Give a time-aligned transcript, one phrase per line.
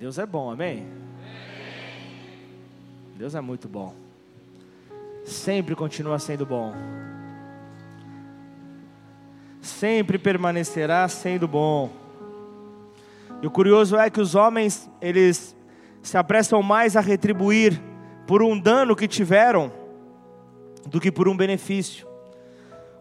[0.00, 0.86] Deus é bom, amém?
[3.16, 3.94] Deus é muito bom.
[5.26, 6.72] Sempre continua sendo bom.
[9.60, 11.90] Sempre permanecerá sendo bom.
[13.42, 15.54] E o curioso é que os homens, eles
[16.00, 17.78] se apressam mais a retribuir
[18.26, 19.70] por um dano que tiveram
[20.86, 22.06] do que por um benefício.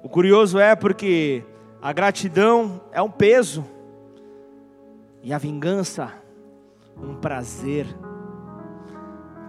[0.04, 1.45] O curioso é porque
[1.81, 3.66] a gratidão é um peso
[5.23, 6.27] e a vingança
[7.02, 7.87] um prazer.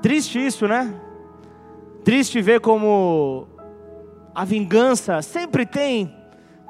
[0.03, 0.95] Triste isso, né?
[2.05, 3.47] Triste ver como
[4.35, 6.15] a vingança sempre tem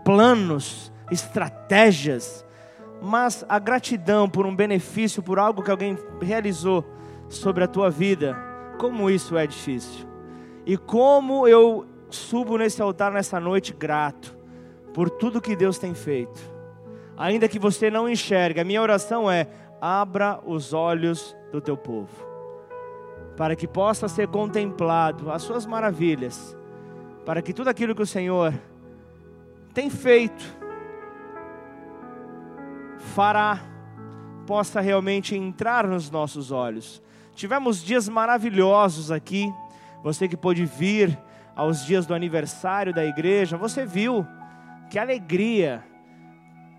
[0.05, 2.45] planos, estratégias,
[3.01, 6.85] mas a gratidão por um benefício, por algo que alguém realizou
[7.29, 8.37] sobre a tua vida,
[8.79, 10.07] como isso é difícil.
[10.67, 14.37] E como eu subo nesse altar nessa noite grato
[14.93, 16.41] por tudo que Deus tem feito.
[17.17, 19.47] Ainda que você não enxergue, a minha oração é:
[19.81, 22.25] abra os olhos do teu povo,
[23.37, 26.57] para que possa ser contemplado as suas maravilhas,
[27.25, 28.53] para que tudo aquilo que o Senhor
[29.73, 30.45] tem feito,
[33.15, 33.61] fará,
[34.47, 37.03] possa realmente entrar nos nossos olhos.
[37.35, 39.53] Tivemos dias maravilhosos aqui,
[40.03, 41.19] você que pôde vir
[41.55, 44.27] aos dias do aniversário da igreja, você viu
[44.91, 45.85] que alegria,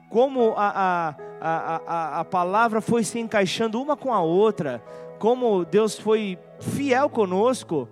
[0.09, 4.83] como a, a, a, a palavra foi se encaixando uma com a outra,
[5.17, 7.89] como Deus foi fiel conosco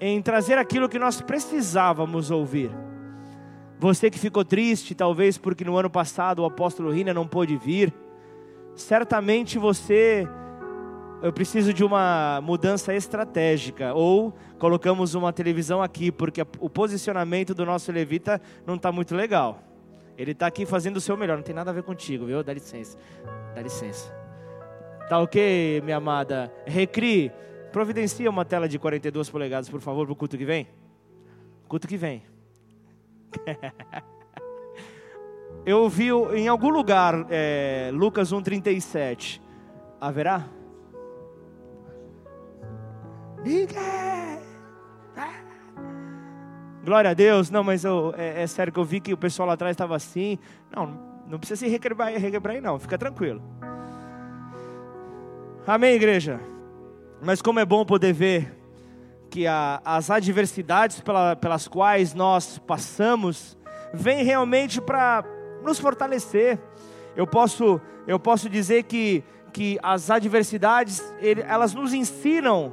[0.00, 2.70] em trazer aquilo que nós precisávamos ouvir.
[3.78, 7.92] Você que ficou triste, talvez porque no ano passado o apóstolo Rina não pôde vir,
[8.74, 10.26] certamente você,
[11.22, 17.66] eu preciso de uma mudança estratégica, ou colocamos uma televisão aqui, porque o posicionamento do
[17.66, 19.62] nosso levita não está muito legal.
[20.16, 22.42] Ele está aqui fazendo o seu melhor, não tem nada a ver contigo, viu?
[22.42, 22.96] Dá licença,
[23.54, 24.10] dá licença.
[25.08, 26.52] Tá ok, minha amada?
[26.66, 27.30] Recri,
[27.70, 30.66] providencia uma tela de 42 polegadas, por favor, para o culto que vem.
[31.68, 32.22] Culto que vem.
[35.66, 39.40] Eu vi em algum lugar, é, Lucas 1,37.
[40.00, 40.48] Haverá?
[46.86, 47.50] Glória a Deus.
[47.50, 49.96] Não, mas eu, é, é, sério que eu vi que o pessoal lá atrás estava
[49.96, 50.38] assim.
[50.70, 50.86] Não,
[51.26, 52.78] não precisa se requebrar, requebrar aí não.
[52.78, 53.42] Fica tranquilo.
[55.66, 56.38] Amém, igreja?
[57.20, 58.56] Mas como é bom poder ver
[59.28, 63.58] que a, as adversidades pela, pelas quais nós passamos
[63.92, 65.24] vêm realmente para
[65.64, 66.56] nos fortalecer.
[67.16, 72.72] Eu posso, eu posso dizer que, que as adversidades, ele, elas nos ensinam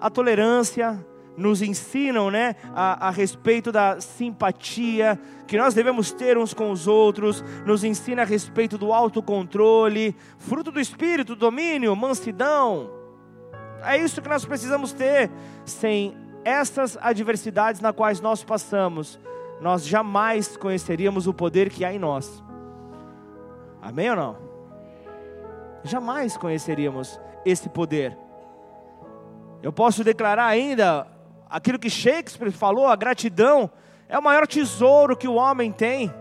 [0.00, 1.04] a tolerância,
[1.36, 6.86] nos ensinam né, a, a, respeito da simpatia que nós devemos ter uns com os
[6.86, 12.90] outros, nos ensina a respeito do autocontrole, fruto do espírito, domínio, mansidão.
[13.84, 15.30] É isso que nós precisamos ter.
[15.64, 19.18] Sem essas adversidades na quais nós passamos,
[19.60, 22.42] nós jamais conheceríamos o poder que há em nós.
[23.80, 24.36] Amém ou não?
[25.84, 28.16] Jamais conheceríamos esse poder.
[29.62, 31.06] Eu posso declarar ainda
[31.52, 33.70] aquilo que Shakespeare falou: a gratidão
[34.08, 36.12] é o maior tesouro que o homem tem.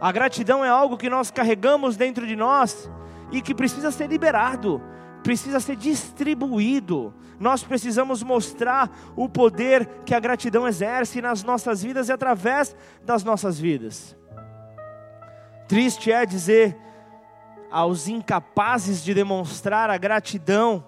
[0.00, 2.90] A gratidão é algo que nós carregamos dentro de nós
[3.30, 4.82] e que precisa ser liberado
[5.22, 7.14] precisa ser distribuído.
[7.38, 13.24] Nós precisamos mostrar o poder que a gratidão exerce nas nossas vidas e através das
[13.24, 14.16] nossas vidas.
[15.66, 16.76] Triste é dizer
[17.70, 20.84] aos incapazes de demonstrar a gratidão,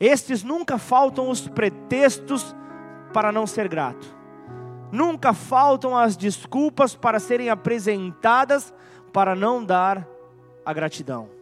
[0.00, 2.56] estes nunca faltam os pretextos
[3.12, 4.16] para não ser grato.
[4.90, 8.72] Nunca faltam as desculpas para serem apresentadas
[9.12, 10.06] para não dar
[10.64, 11.38] a gratidão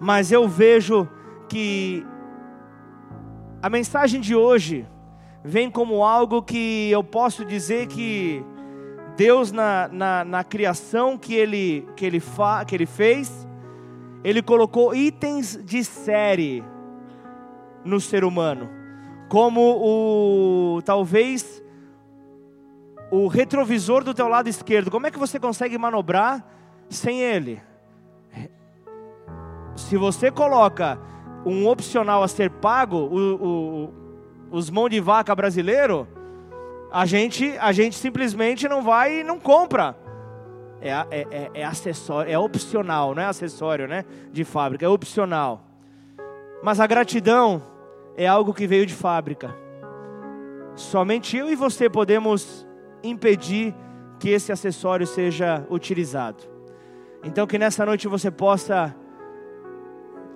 [0.00, 1.08] mas eu vejo
[1.48, 2.06] que
[3.62, 4.86] a mensagem de hoje
[5.42, 8.44] vem como algo que eu posso dizer que
[9.16, 13.46] Deus na, na, na criação que ele, que, ele fa, que ele fez,
[14.22, 16.62] ele colocou itens de série
[17.84, 18.68] no ser humano,
[19.28, 21.62] como o talvez
[23.10, 24.90] o retrovisor do teu lado esquerdo.
[24.90, 26.44] Como é que você consegue manobrar
[26.88, 27.62] sem ele?
[29.76, 30.98] se você coloca
[31.44, 33.94] um opcional a ser pago, o, o,
[34.50, 36.08] os mão de vaca brasileiro,
[36.90, 39.96] a gente, a gente simplesmente não vai e não compra.
[40.80, 44.04] É, é, é, é acessório, é opcional, não é acessório, né?
[44.32, 45.62] De fábrica, é opcional.
[46.62, 47.62] Mas a gratidão
[48.16, 49.54] é algo que veio de fábrica.
[50.74, 52.66] Somente eu e você podemos
[53.02, 53.74] impedir
[54.18, 56.42] que esse acessório seja utilizado.
[57.22, 58.94] Então que nessa noite você possa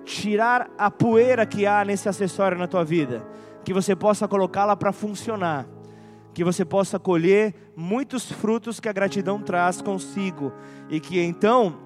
[0.03, 3.25] tirar a poeira que há nesse acessório na tua vida,
[3.63, 5.67] que você possa colocá-la para funcionar,
[6.33, 10.51] que você possa colher muitos frutos que a gratidão traz consigo
[10.89, 11.77] e que então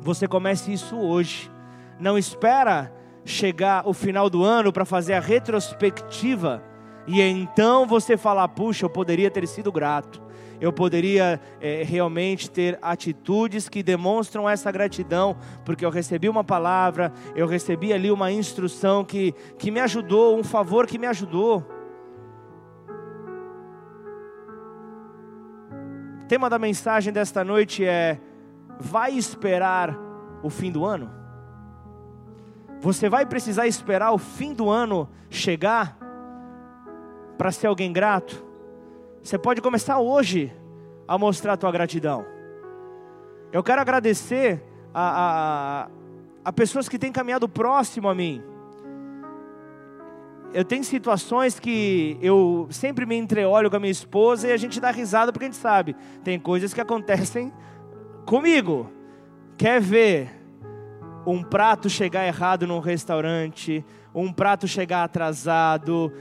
[0.00, 1.50] você comece isso hoje.
[1.98, 2.92] Não espera
[3.26, 6.62] chegar o final do ano para fazer a retrospectiva
[7.06, 10.24] e então você falar: puxa, eu poderia ter sido grato
[10.60, 17.12] eu poderia é, realmente ter atitudes que demonstram essa gratidão, porque eu recebi uma palavra,
[17.34, 21.64] eu recebi ali uma instrução que, que me ajudou, um favor que me ajudou.
[26.22, 28.18] O tema da mensagem desta noite é:
[28.80, 29.96] vai esperar
[30.42, 31.15] o fim do ano?
[32.80, 35.98] Você vai precisar esperar o fim do ano chegar
[37.38, 38.44] para ser alguém grato?
[39.22, 40.52] Você pode começar hoje
[41.08, 42.24] a mostrar a tua gratidão.
[43.52, 44.62] Eu quero agradecer
[44.92, 45.88] a, a,
[46.44, 48.42] a pessoas que têm caminhado próximo a mim.
[50.52, 54.80] Eu tenho situações que eu sempre me entreolho com a minha esposa e a gente
[54.80, 55.96] dá risada porque a gente sabe.
[56.22, 57.52] Tem coisas que acontecem
[58.24, 58.90] comigo.
[59.56, 60.35] Quer ver
[61.26, 63.84] um prato chegar errado num restaurante,
[64.14, 66.12] um prato chegar atrasado,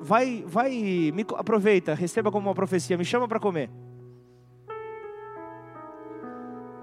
[0.00, 0.70] vai, vai,
[1.14, 3.70] me, aproveita, receba como uma profecia, me chama para comer.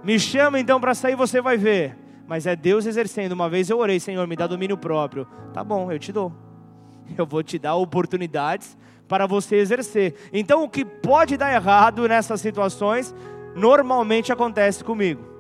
[0.04, 1.98] Me chama então para sair, você vai ver.
[2.28, 3.32] Mas é Deus exercendo.
[3.32, 5.28] Uma vez eu orei, Senhor, me dá domínio próprio.
[5.52, 6.32] Tá bom, eu te dou.
[7.18, 8.76] Eu vou te dar oportunidades
[9.08, 10.16] para você exercer.
[10.34, 13.14] Então, o que pode dar errado nessas situações,
[13.56, 15.35] normalmente acontece comigo.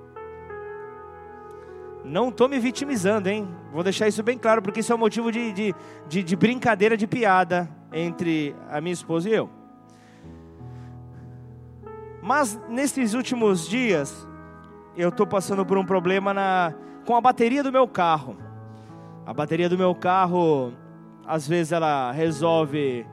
[2.05, 3.47] Não estou me vitimizando, hein?
[3.73, 5.75] Vou deixar isso bem claro, porque isso é um motivo de, de,
[6.07, 9.49] de, de brincadeira, de piada entre a minha esposa e eu.
[12.21, 14.27] Mas nesses últimos dias,
[14.95, 16.73] eu estou passando por um problema na,
[17.05, 18.37] com a bateria do meu carro.
[19.25, 20.73] A bateria do meu carro,
[21.25, 23.05] às vezes ela resolve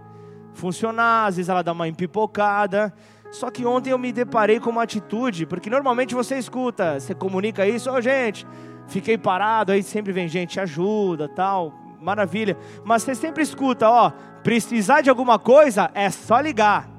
[0.52, 2.92] funcionar, às vezes ela dá uma empipocada.
[3.32, 7.66] Só que ontem eu me deparei com uma atitude, porque normalmente você escuta, você comunica
[7.66, 8.46] isso, ô oh, gente,
[8.86, 12.58] fiquei parado, aí sempre vem gente, ajuda, tal, maravilha.
[12.84, 14.12] Mas você sempre escuta, ó,
[14.42, 16.90] precisar de alguma coisa é só ligar.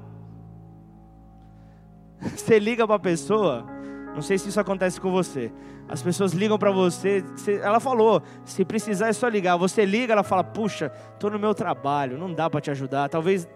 [2.34, 3.66] Você liga para a pessoa,
[4.14, 5.52] não sei se isso acontece com você.
[5.86, 9.58] As pessoas ligam para você, você, ela falou, se precisar é só ligar.
[9.58, 13.10] Você liga, ela fala, puxa, estou no meu trabalho, não dá para te ajudar.
[13.10, 13.46] Talvez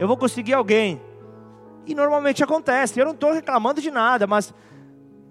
[0.00, 1.00] eu vou conseguir alguém.
[1.90, 2.98] E normalmente acontece.
[2.98, 4.54] Eu não estou reclamando de nada, mas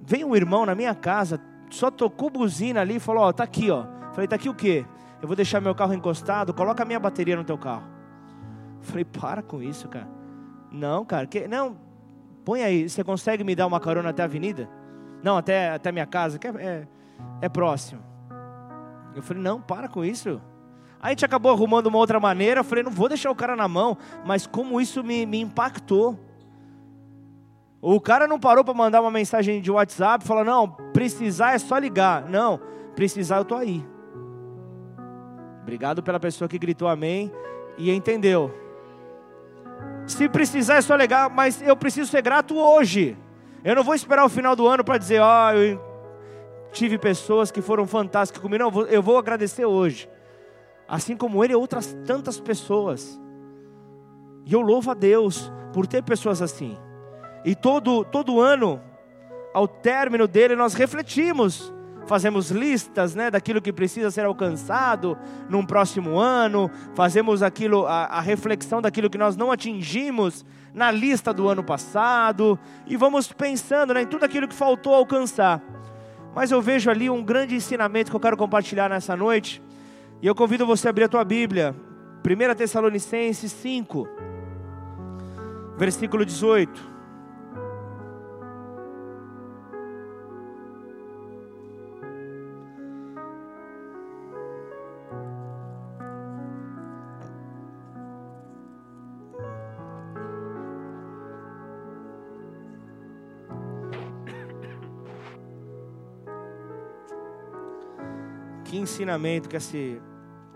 [0.01, 1.39] vem um irmão na minha casa
[1.69, 3.85] só tocou buzina ali e falou: Ó, tá aqui, ó.
[4.11, 4.85] Falei: Tá aqui o quê?
[5.21, 7.83] Eu vou deixar meu carro encostado, coloca a minha bateria no teu carro.
[8.81, 10.07] Falei: Para com isso, cara.
[10.71, 11.77] Não, cara, que, não,
[12.43, 12.89] põe aí.
[12.89, 14.69] Você consegue me dar uma carona até a avenida?
[15.23, 16.87] Não, até, até minha casa, que é, é,
[17.41, 18.01] é próximo.
[19.15, 20.41] Eu falei: Não, para com isso.
[21.01, 22.61] Aí a gente acabou arrumando uma outra maneira.
[22.61, 26.17] Eu falei: Não vou deixar o cara na mão, mas como isso me, me impactou.
[27.81, 31.77] O cara não parou para mandar uma mensagem de WhatsApp, falou: "Não, precisar é só
[31.77, 32.27] ligar".
[32.29, 32.59] Não,
[32.95, 33.85] precisar eu tô aí.
[35.61, 37.31] Obrigado pela pessoa que gritou amém
[37.77, 38.51] e entendeu.
[40.07, 43.15] Se precisar é só ligar, mas eu preciso ser grato hoje.
[43.63, 45.79] Eu não vou esperar o final do ano para dizer, ó, oh, eu
[46.71, 48.63] tive pessoas que foram fantásticas comigo.
[48.63, 50.09] Não, eu vou agradecer hoje.
[50.87, 53.19] Assim como ele e outras tantas pessoas.
[54.45, 56.75] E eu louvo a Deus por ter pessoas assim.
[57.43, 58.81] E todo, todo ano,
[59.53, 61.73] ao término dele, nós refletimos,
[62.05, 65.17] fazemos listas né, daquilo que precisa ser alcançado
[65.47, 71.33] num próximo ano, fazemos aquilo, a, a reflexão daquilo que nós não atingimos na lista
[71.33, 75.61] do ano passado, e vamos pensando né, em tudo aquilo que faltou alcançar.
[76.35, 79.61] Mas eu vejo ali um grande ensinamento que eu quero compartilhar nessa noite,
[80.21, 81.75] e eu convido você a abrir a tua Bíblia,
[82.25, 84.07] 1 Tessalonicenses 5,
[85.77, 86.98] versículo 18.
[108.69, 109.99] Que ensinamento que esse,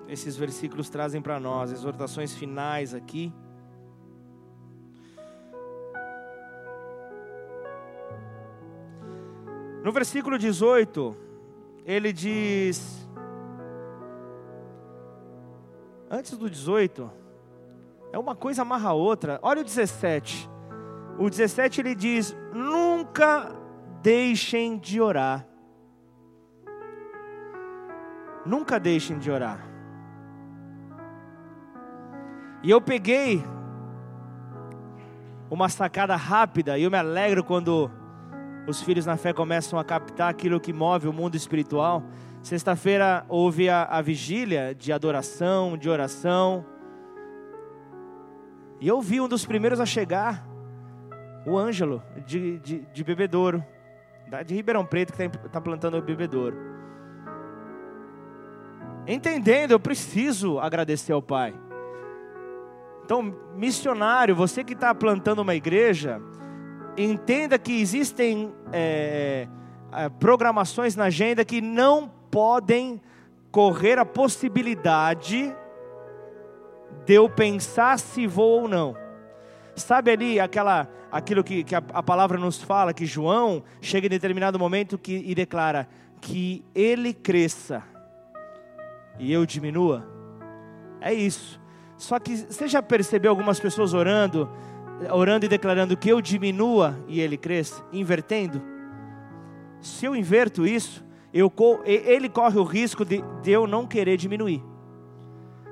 [0.08, 3.34] esses versículos trazem para nós, exortações finais aqui.
[9.84, 11.18] No versículo 18,
[11.84, 13.10] ele diz.
[16.08, 17.10] Antes do 18,
[18.12, 19.40] é uma coisa amarra a outra.
[19.42, 20.48] Olha o 17.
[21.18, 23.52] O 17 ele diz: Nunca
[24.04, 25.48] deixem de orar.
[28.46, 29.60] Nunca deixem de orar.
[32.62, 33.44] E eu peguei
[35.50, 37.92] uma sacada rápida e eu me alegro quando
[38.66, 42.04] os filhos na fé começam a captar aquilo que move o mundo espiritual.
[42.42, 46.66] Sexta-feira houve a, a, vigília de adoração, de oração.
[48.82, 50.46] E eu vi um dos primeiros a chegar,
[51.46, 53.64] o Ângelo, de, de, de Bebedouro,
[54.46, 56.73] de Ribeirão Preto, que está tá plantando o Bebedouro.
[59.06, 61.54] Entendendo, eu preciso agradecer ao Pai.
[63.04, 66.22] Então, missionário, você que está plantando uma igreja,
[66.98, 69.48] entenda que existem é,
[69.92, 73.02] é, programações na agenda que não podem
[73.52, 75.54] correr a possibilidade
[77.06, 78.96] de eu pensar se vou ou não.
[79.76, 84.10] Sabe ali aquela, aquilo que, que a, a, palavra nos fala, que João chega em
[84.10, 85.90] determinado momento que, e declara
[86.22, 87.93] que ele cresça
[89.20, 90.08] e eu diminua?
[91.00, 91.60] É isso.
[91.98, 94.50] Só que você já percebeu algumas pessoas orando,
[95.12, 98.62] orando e declarando que eu diminua e ele cresça, invertendo?
[99.80, 101.04] Se eu inverto isso,
[101.34, 101.52] eu,
[101.86, 104.64] ele corre o risco de, de eu não querer diminuir.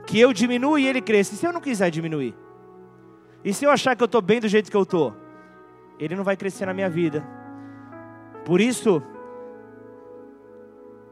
[0.06, 1.34] Que eu diminua e ele cresça.
[1.34, 2.36] E se eu não quiser diminuir?
[3.44, 5.16] E se eu achar que eu estou bem do jeito que eu estou?
[6.00, 7.24] Ele não vai crescer na minha vida.
[8.44, 9.02] Por isso,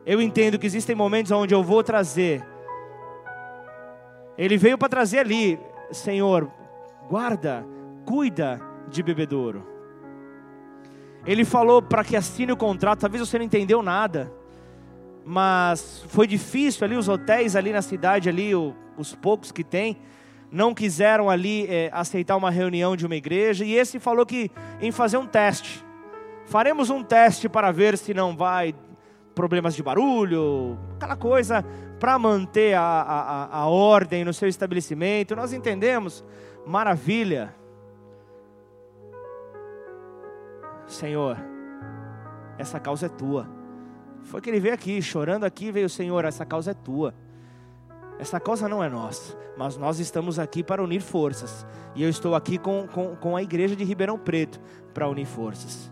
[0.10, 2.44] eu entendo que existem momentos onde eu vou trazer.
[4.36, 5.60] Ele veio para trazer ali,
[5.92, 6.50] Senhor,
[7.08, 7.64] guarda,
[8.08, 9.64] cuida de bebedouro.
[11.28, 14.34] Ele falou para que assine o contrato, talvez você não entendeu nada,
[15.24, 19.96] mas foi difícil ali, os hotéis ali na cidade, ali, os poucos que tem,
[20.52, 24.50] não quiseram ali é, aceitar uma reunião de uma igreja, e esse falou que
[24.82, 25.86] em fazer um teste.
[26.48, 28.74] Faremos um teste para ver se não vai
[29.36, 31.64] problemas de barulho, aquela coisa
[32.00, 35.36] para manter a, a, a ordem no seu estabelecimento.
[35.36, 36.24] Nós entendemos,
[36.66, 37.56] maravilha.
[40.86, 41.38] Senhor,
[42.58, 43.48] essa causa é tua.
[44.24, 47.14] Foi que ele veio aqui, chorando aqui, veio, Senhor, essa causa é tua.
[48.20, 51.66] Essa causa não é nossa, mas nós estamos aqui para unir forças.
[51.96, 54.60] E eu estou aqui com, com, com a igreja de Ribeirão Preto
[54.94, 55.92] para unir forças.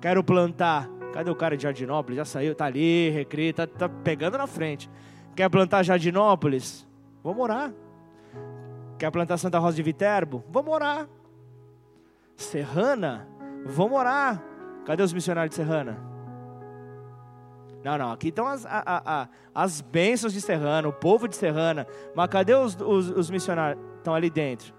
[0.00, 0.88] Quero plantar.
[1.14, 2.16] Cadê o cara de Jardinópolis?
[2.16, 4.90] Já saiu, tá ali, recria, tá, tá pegando na frente.
[5.36, 6.84] Quer plantar Jardinópolis?
[7.22, 7.72] Vamos orar.
[8.98, 10.42] Quer plantar Santa Rosa de Viterbo?
[10.50, 11.08] Vamos orar.
[12.34, 13.28] Serrana?
[13.64, 14.42] Vamos orar.
[14.84, 16.02] Cadê os missionários de Serrana?
[17.84, 21.86] Não, não, aqui estão as, a, a, as bênçãos de Serrana, o povo de Serrana.
[22.12, 23.80] Mas cadê os, os, os missionários?
[23.98, 24.74] Estão ali dentro.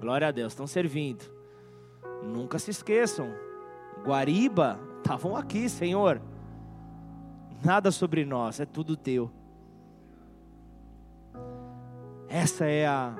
[0.00, 1.32] Glória a Deus, estão servindo.
[2.24, 3.46] Nunca se esqueçam.
[4.04, 6.20] Guariba, estavam aqui, Senhor.
[7.64, 9.30] Nada sobre nós, é tudo teu.
[12.28, 13.14] Essa é a,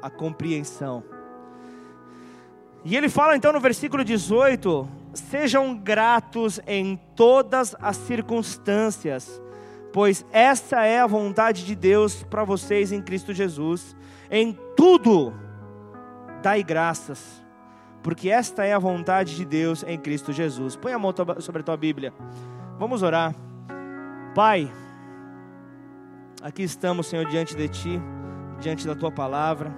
[0.00, 1.02] a compreensão.
[2.84, 9.40] E ele fala então no versículo 18: Sejam gratos em todas as circunstâncias,
[9.92, 13.96] pois essa é a vontade de Deus para vocês em Cristo Jesus.
[14.30, 15.32] Em tudo,
[16.42, 17.43] dai graças,
[18.04, 20.76] porque esta é a vontade de Deus em Cristo Jesus.
[20.76, 22.12] Põe a mão sobre a tua Bíblia.
[22.78, 23.34] Vamos orar.
[24.34, 24.70] Pai,
[26.42, 28.02] aqui estamos, Senhor, diante de Ti,
[28.60, 29.74] diante da Tua palavra.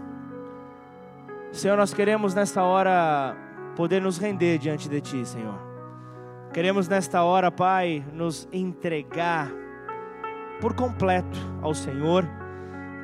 [1.53, 3.37] Senhor, nós queremos nessa hora
[3.77, 5.61] poder nos render diante de Ti, Senhor.
[6.53, 9.53] Queremos nesta hora, Pai, nos entregar
[10.61, 12.27] por completo ao Senhor,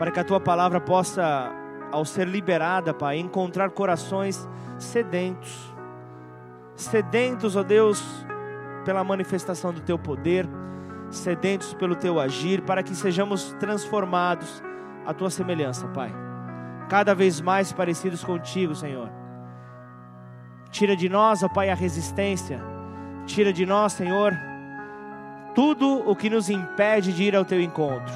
[0.00, 1.52] para que a Tua palavra possa,
[1.92, 5.72] ao ser liberada, Pai, encontrar corações sedentos.
[6.74, 8.02] Sedentos, ó Deus,
[8.84, 10.48] pela manifestação do Teu poder,
[11.10, 14.62] sedentos pelo Teu agir, para que sejamos transformados
[15.06, 16.22] à Tua semelhança, Pai
[16.92, 19.10] cada vez mais parecidos contigo, Senhor.
[20.70, 22.60] Tira de nós, ó Pai, a resistência.
[23.24, 24.38] Tira de nós, Senhor,
[25.54, 28.12] tudo o que nos impede de ir ao teu encontro.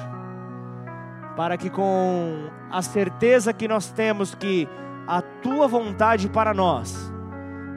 [1.35, 4.67] Para que com a certeza que nós temos que
[5.07, 7.11] a tua vontade para nós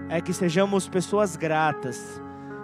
[0.08, 2.20] é que sejamos pessoas gratas.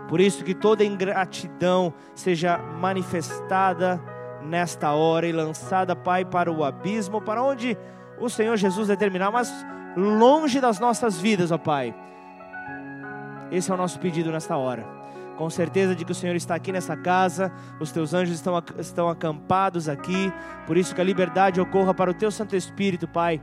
[0.09, 4.01] Por isso que toda ingratidão seja manifestada
[4.43, 7.77] nesta hora e lançada, Pai, para o abismo, para onde
[8.19, 9.53] o Senhor Jesus determinar, mas
[9.97, 11.95] longe das nossas vidas, ó Pai.
[13.51, 14.96] Esse é o nosso pedido nesta hora.
[15.37, 19.09] Com certeza de que o Senhor está aqui nessa casa, os teus anjos estão, estão
[19.09, 20.33] acampados aqui,
[20.67, 23.41] por isso que a liberdade ocorra para o teu Santo Espírito, Pai,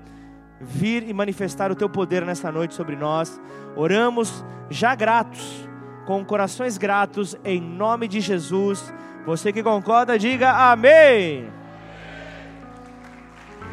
[0.59, 3.39] vir e manifestar o teu poder nesta noite sobre nós.
[3.75, 5.69] Oramos já gratos,
[6.05, 8.91] com corações gratos, em nome de Jesus.
[9.25, 11.47] Você que concorda, diga amém.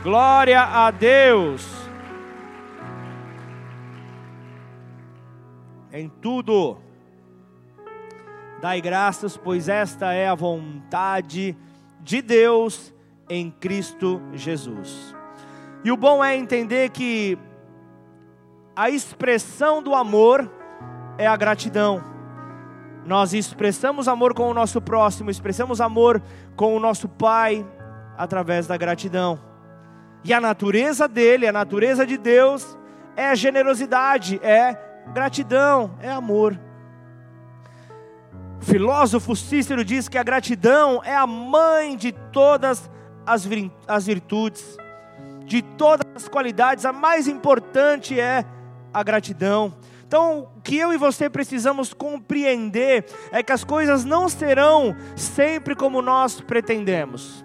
[0.02, 1.66] Glória a Deus.
[5.92, 6.78] Em tudo,
[8.60, 11.56] dai graças, pois esta é a vontade
[12.00, 12.94] de Deus
[13.28, 15.14] em Cristo Jesus.
[15.82, 17.38] E o bom é entender que
[18.76, 20.50] a expressão do amor
[21.16, 22.02] é a gratidão.
[23.06, 26.22] Nós expressamos amor com o nosso próximo, expressamos amor
[26.54, 27.66] com o nosso Pai
[28.16, 29.40] através da gratidão.
[30.22, 32.78] E a natureza dele, a natureza de Deus,
[33.16, 34.78] é generosidade, é
[35.14, 36.58] gratidão, é amor.
[38.60, 42.90] O filósofo Cícero diz que a gratidão é a mãe de todas
[43.26, 43.46] as
[44.04, 44.76] virtudes,
[45.46, 48.44] de todas as qualidades, a mais importante é
[48.92, 49.74] a gratidão.
[50.06, 55.74] Então, o que eu e você precisamos compreender é que as coisas não serão sempre
[55.74, 57.42] como nós pretendemos.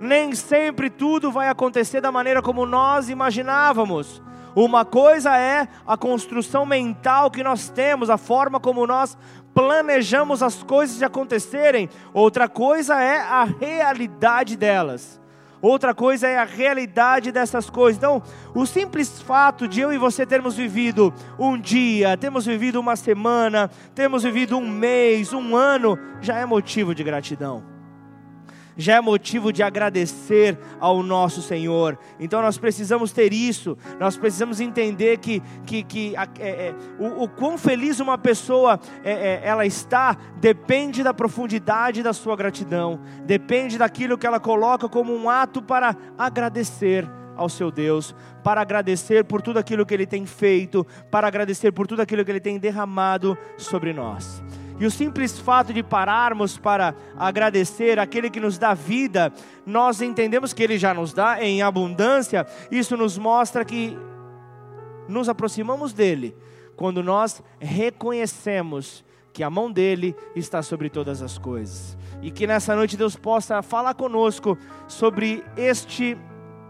[0.00, 4.22] Nem sempre tudo vai acontecer da maneira como nós imaginávamos.
[4.56, 9.18] Uma coisa é a construção mental que nós temos, a forma como nós
[9.54, 15.22] planejamos as coisas de acontecerem, outra coisa é a realidade delas.
[15.62, 17.96] Outra coisa é a realidade dessas coisas.
[17.96, 18.22] Então,
[18.54, 23.70] o simples fato de eu e você termos vivido um dia, temos vivido uma semana,
[23.94, 27.73] temos vivido um mês, um ano, já é motivo de gratidão
[28.76, 31.98] já é motivo de agradecer ao nosso Senhor.
[32.18, 37.28] Então nós precisamos ter isso, nós precisamos entender que, que, que é, é, o, o,
[37.28, 43.78] quão feliz uma pessoa é, é, ela está depende da profundidade da sua gratidão, depende
[43.78, 49.42] daquilo que ela coloca como um ato para agradecer ao seu Deus, para agradecer por
[49.42, 53.36] tudo aquilo que Ele tem feito, para agradecer por tudo aquilo que Ele tem derramado
[53.56, 54.42] sobre nós.
[54.78, 59.32] E o simples fato de pararmos para agradecer aquele que nos dá vida,
[59.64, 62.46] nós entendemos que ele já nos dá em abundância.
[62.70, 63.96] Isso nos mostra que
[65.08, 66.36] nos aproximamos dele
[66.76, 71.96] quando nós reconhecemos que a mão dele está sobre todas as coisas.
[72.22, 74.56] E que nessa noite Deus possa falar conosco
[74.88, 76.16] sobre este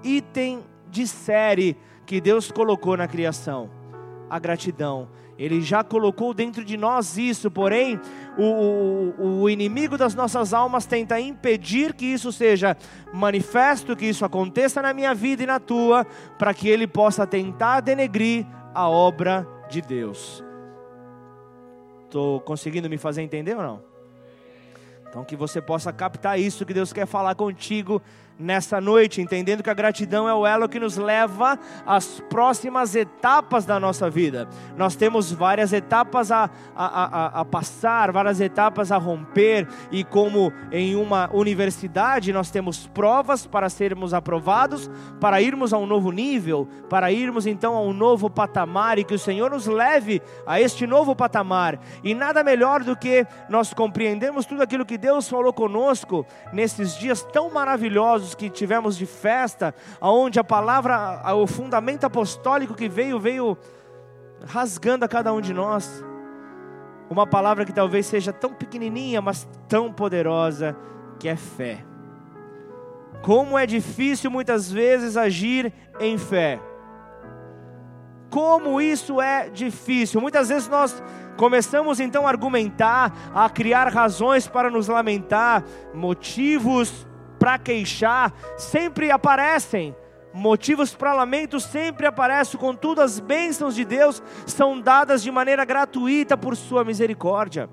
[0.02, 3.70] item de série que Deus colocou na criação:
[4.28, 5.08] a gratidão.
[5.38, 8.00] Ele já colocou dentro de nós isso, porém,
[8.38, 12.76] o, o, o, inimigo das nossas almas tenta impedir que isso seja
[13.12, 16.04] manifesto, que isso aconteça na minha vida e na tua,
[16.38, 20.44] para que ele possa tentar denegrir a obra de Deus.
[22.04, 23.94] Estou conseguindo me fazer entender ou não?
[25.08, 28.00] Então, que você possa captar isso que Deus quer falar contigo
[28.38, 33.64] nessa noite, entendendo que a gratidão é o elo que nos leva às próximas etapas
[33.64, 34.48] da nossa vida.
[34.76, 40.52] Nós temos várias etapas a, a, a, a, passar, várias etapas a romper, e como
[40.72, 46.68] em uma universidade nós temos provas para sermos aprovados, para irmos a um novo nível,
[46.88, 50.86] para irmos então a um novo patamar, e que o Senhor nos leve a este
[50.86, 51.78] novo patamar.
[52.02, 57.22] E nada melhor do que nós compreendermos tudo aquilo que Deus falou conosco nesses dias
[57.32, 63.58] tão maravilhosos que tivemos de festa, aonde a palavra, o fundamento apostólico que veio, veio
[64.46, 66.04] rasgando a cada um de nós.
[67.10, 70.76] Uma palavra que talvez seja tão pequenininha, mas tão poderosa,
[71.18, 71.84] que é fé.
[73.22, 76.60] Como é difícil muitas vezes agir em fé.
[78.30, 80.20] Como isso é difícil.
[80.20, 81.02] Muitas vezes nós
[81.36, 87.06] começamos então a argumentar, a criar razões para nos lamentar, motivos
[87.44, 89.94] para queixar sempre aparecem.
[90.32, 96.38] Motivos para lamento sempre aparecem, contudo, as bênçãos de Deus são dadas de maneira gratuita
[96.38, 97.68] por Sua misericórdia.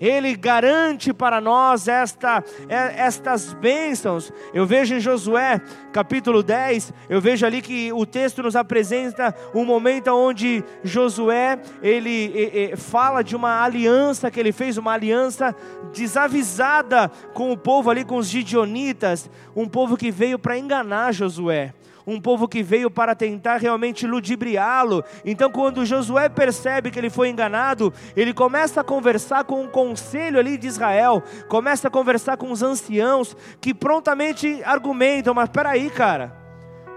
[0.00, 4.32] Ele garante para nós esta, é, estas bênçãos.
[4.54, 5.60] Eu vejo em Josué,
[5.92, 12.32] capítulo 10, eu vejo ali que o texto nos apresenta um momento onde Josué, ele,
[12.34, 15.54] ele fala de uma aliança que ele fez, uma aliança
[15.92, 21.74] desavisada com o povo ali, com os gidionitas, um povo que veio para enganar Josué
[22.10, 25.04] um povo que veio para tentar realmente ludibriá-lo.
[25.24, 30.38] Então, quando Josué percebe que ele foi enganado, ele começa a conversar com o conselho
[30.38, 36.36] ali de Israel, começa a conversar com os anciãos, que prontamente argumentam: Mas peraí, cara,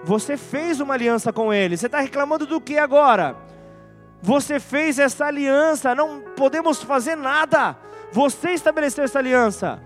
[0.03, 3.35] você fez uma aliança com ele, você está reclamando do que agora?
[4.21, 7.75] Você fez essa aliança, não podemos fazer nada.
[8.11, 9.81] Você estabeleceu essa aliança.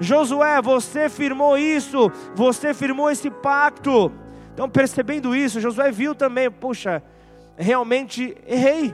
[0.00, 4.12] Josué, você firmou isso, você firmou esse pacto.
[4.58, 7.00] Então, percebendo isso, Josué viu também, puxa,
[7.56, 8.92] realmente errei,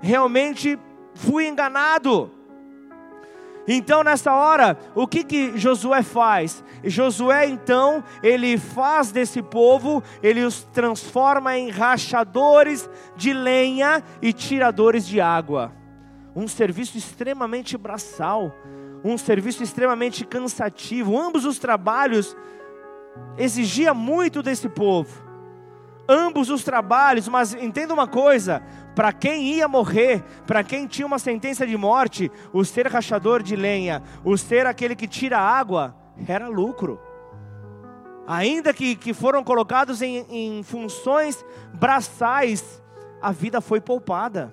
[0.00, 0.76] realmente
[1.14, 2.28] fui enganado.
[3.68, 6.64] Então nessa hora, o que que Josué faz?
[6.82, 15.06] Josué então, ele faz desse povo, ele os transforma em rachadores de lenha e tiradores
[15.06, 15.70] de água.
[16.34, 18.52] Um serviço extremamente braçal,
[19.04, 21.16] um serviço extremamente cansativo.
[21.16, 22.36] Ambos os trabalhos
[23.38, 25.26] exigia muito desse povo
[26.08, 28.62] ambos os trabalhos, mas entenda uma coisa:
[28.94, 33.56] para quem ia morrer, para quem tinha uma sentença de morte, o ser rachador de
[33.56, 35.94] lenha, o ser aquele que tira água,
[36.26, 37.00] era lucro.
[38.26, 42.82] Ainda que, que foram colocados em, em funções braçais,
[43.22, 44.52] a vida foi poupada.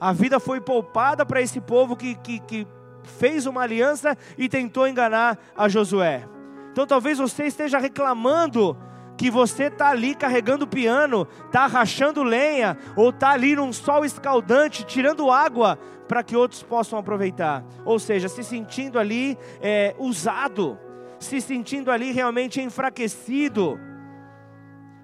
[0.00, 2.66] A vida foi poupada para esse povo que, que, que
[3.04, 6.26] fez uma aliança e tentou enganar a Josué.
[6.72, 8.76] Então talvez você esteja reclamando
[9.16, 14.84] que você está ali carregando piano, está rachando lenha, ou está ali num sol escaldante,
[14.84, 17.62] tirando água para que outros possam aproveitar.
[17.84, 20.78] Ou seja, se sentindo ali é, usado,
[21.20, 23.78] se sentindo ali realmente enfraquecido.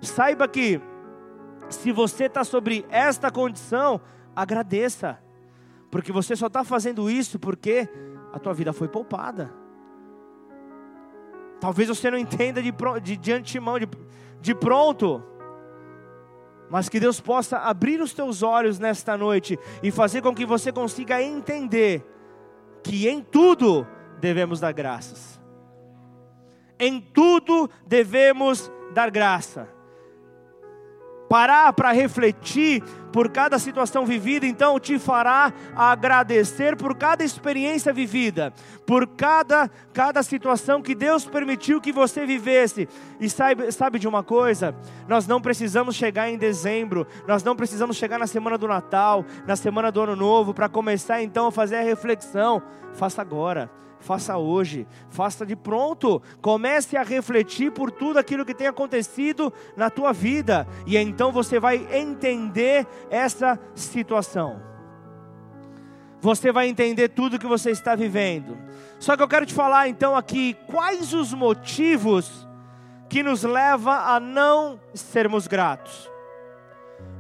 [0.01, 0.81] Saiba que,
[1.69, 4.01] se você está sobre esta condição,
[4.35, 5.19] agradeça,
[5.91, 7.89] porque você só está fazendo isso porque
[8.33, 9.68] a tua vida foi poupada.
[11.61, 13.89] Talvez você não entenda de, de, de antemão, de,
[14.41, 15.23] de pronto.
[16.71, 20.71] Mas que Deus possa abrir os teus olhos nesta noite e fazer com que você
[20.71, 22.05] consiga entender
[22.83, 23.87] que em tudo
[24.21, 25.41] devemos dar graças.
[26.79, 29.78] Em tudo devemos dar graça
[31.29, 38.53] parar para refletir por cada situação vivida, então te fará agradecer por cada experiência vivida,
[38.87, 42.89] por cada, cada situação que Deus permitiu que você vivesse.
[43.19, 44.75] E sabe, sabe de uma coisa?
[45.09, 49.57] Nós não precisamos chegar em dezembro, nós não precisamos chegar na semana do Natal, na
[49.57, 52.63] semana do Ano Novo, para começar então a fazer a reflexão.
[52.95, 58.67] Faça agora faça hoje, faça de pronto, comece a refletir por tudo aquilo que tem
[58.67, 64.63] acontecido na tua vida, e então você vai entender essa situação.
[66.21, 68.59] Você vai entender tudo que você está vivendo.
[68.99, 72.49] Só que eu quero te falar então aqui quais os motivos
[73.09, 76.11] que nos leva a não sermos gratos.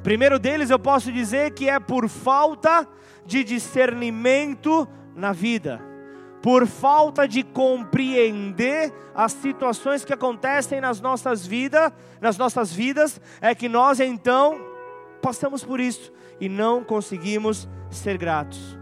[0.02, 2.88] Primeiro deles eu posso dizer que é por falta
[3.24, 5.87] de discernimento na vida
[6.42, 13.54] por falta de compreender as situações que acontecem nas nossas vidas, nas nossas vidas, é
[13.54, 14.60] que nós então
[15.20, 18.78] passamos por isso e não conseguimos ser gratos.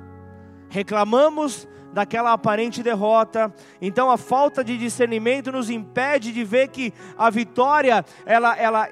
[0.69, 3.53] Reclamamos daquela aparente derrota.
[3.81, 8.91] Então a falta de discernimento nos impede de ver que a vitória ela ela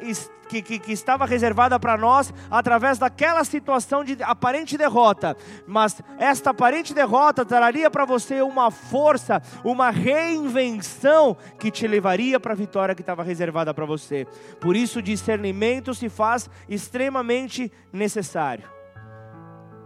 [0.55, 5.37] que, que, que estava reservada para nós através daquela situação de aparente derrota,
[5.67, 12.53] mas esta aparente derrota traria para você uma força, uma reinvenção que te levaria para
[12.53, 14.27] a vitória que estava reservada para você.
[14.61, 18.69] Por isso, discernimento se faz extremamente necessário.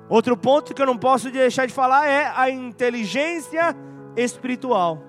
[0.08, 3.76] Outro ponto que eu não posso deixar de falar é a inteligência
[4.16, 5.02] espiritual.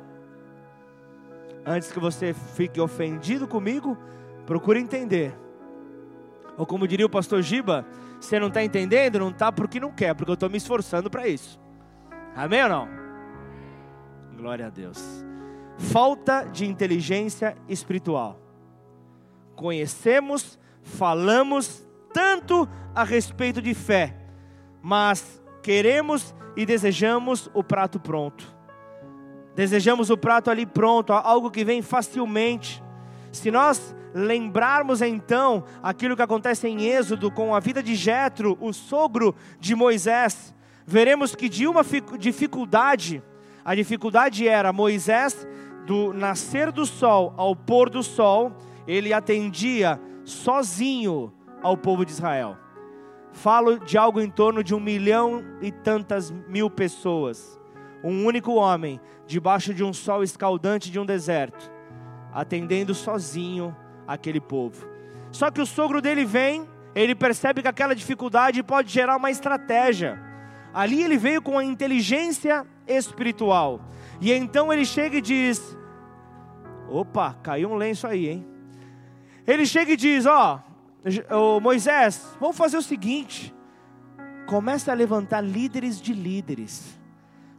[1.65, 3.97] Antes que você fique ofendido comigo,
[4.49, 5.31] Procure entender.
[6.59, 7.85] Ou como diria o pastor Giba,
[8.19, 9.17] você não está entendendo?
[9.17, 11.57] Não está porque não quer, porque eu estou me esforçando para isso.
[12.35, 12.89] Amém ou não?
[14.35, 15.25] Glória a Deus.
[15.77, 18.37] Falta de inteligência espiritual.
[19.55, 24.17] Conhecemos, falamos tanto a respeito de fé,
[24.81, 28.53] mas queremos e desejamos o prato pronto.
[29.55, 32.83] Desejamos o prato ali pronto, algo que vem facilmente.
[33.31, 38.73] Se nós lembrarmos então aquilo que acontece em Êxodo com a vida de Jetro, o
[38.73, 41.83] sogro de Moisés, veremos que de uma
[42.17, 43.21] dificuldade,
[43.63, 45.47] a dificuldade era Moisés
[45.85, 48.51] do nascer do sol ao pôr do sol,
[48.87, 52.57] ele atendia sozinho ao povo de Israel.
[53.31, 57.59] Falo de algo em torno de um milhão e tantas mil pessoas.
[58.03, 61.71] Um único homem, debaixo de um sol escaldante de um deserto,
[62.33, 63.75] atendendo sozinho
[64.09, 64.87] aquele povo.
[65.31, 70.19] Só que o sogro dele vem, ele percebe que aquela dificuldade pode gerar uma estratégia.
[70.73, 73.79] Ali ele veio com a inteligência espiritual.
[74.19, 75.77] E então ele chega e diz:
[76.89, 78.47] opa, caiu um lenço aí, hein?
[79.45, 80.59] Ele chega e diz: ó,
[81.29, 83.53] oh, Moisés, vamos fazer o seguinte:
[84.47, 86.99] começa a levantar líderes de líderes,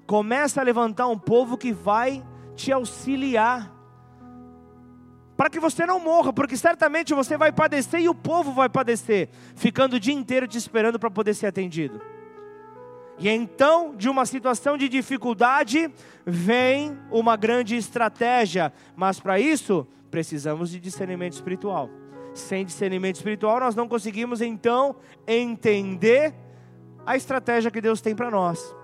[0.04, 2.24] começa a levantar um povo que vai
[2.56, 3.79] te auxiliar
[5.40, 9.31] para que você não morra, porque certamente você vai padecer e o povo vai padecer,
[9.57, 11.98] ficando o dia inteiro te esperando para poder ser atendido.
[13.18, 15.90] E então, de uma situação de dificuldade,
[16.26, 18.70] vem uma grande estratégia.
[18.94, 21.88] Mas para isso, precisamos de discernimento espiritual.
[22.35, 24.94] Sem discernimento espiritual, nós não conseguimos então
[25.26, 26.35] entender
[27.07, 28.76] a estratégia que Deus tem para nós.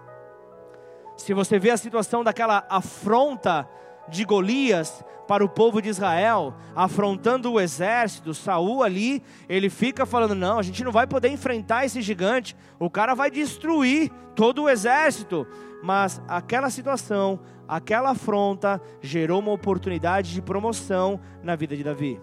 [1.18, 3.68] Se você vê a situação daquela afronta
[4.08, 10.34] de Golias para o povo de Israel, afrontando o exército, Saul ali, ele fica falando:
[10.34, 12.56] "Não, a gente não vai poder enfrentar esse gigante.
[12.78, 15.46] O cara vai destruir todo o exército".
[15.82, 22.20] Mas aquela situação, aquela afronta gerou uma oportunidade de promoção na vida de Davi.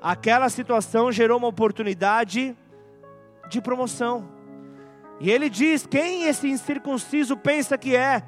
[0.00, 2.56] Aquela situação gerou uma oportunidade
[3.50, 4.28] de promoção.
[5.20, 8.22] E ele diz: Quem esse incircunciso pensa que é?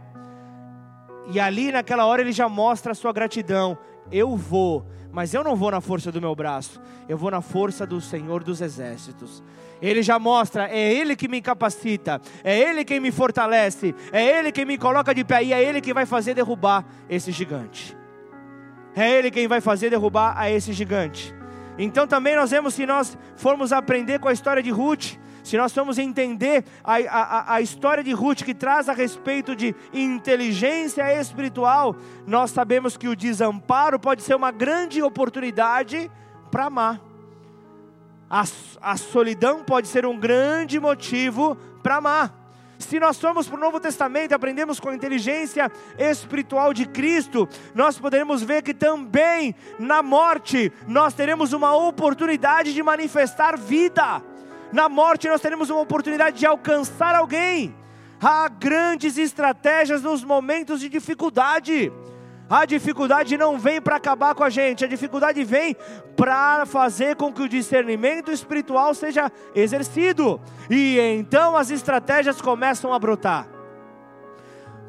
[1.30, 3.78] E ali naquela hora ele já mostra a sua gratidão.
[4.10, 7.86] Eu vou, mas eu não vou na força do meu braço, eu vou na força
[7.86, 9.42] do Senhor dos Exércitos.
[9.80, 14.52] Ele já mostra, é Ele que me capacita, é Ele quem me fortalece, é Ele
[14.52, 17.96] quem me coloca de pé e é Ele que vai fazer derrubar esse gigante.
[18.94, 21.34] É Ele quem vai fazer derrubar a esse gigante.
[21.78, 25.72] Então também nós vemos, se nós formos aprender com a história de Ruth, se nós
[25.72, 31.96] formos entender a, a, a história de Ruth que traz a respeito de inteligência espiritual,
[32.26, 36.10] nós sabemos que o desamparo pode ser uma grande oportunidade
[36.50, 37.00] para amar.
[38.30, 38.44] A,
[38.80, 42.42] a solidão pode ser um grande motivo para amar.
[42.78, 47.98] Se nós somos para o Novo Testamento aprendemos com a inteligência espiritual de Cristo, nós
[47.98, 54.22] poderemos ver que também na morte nós teremos uma oportunidade de manifestar vida.
[54.72, 57.74] Na morte nós teremos uma oportunidade de alcançar alguém.
[58.20, 61.92] Há grandes estratégias nos momentos de dificuldade.
[62.48, 65.76] A dificuldade não vem para acabar com a gente, a dificuldade vem
[66.16, 70.40] para fazer com que o discernimento espiritual seja exercido.
[70.70, 73.48] E então as estratégias começam a brotar.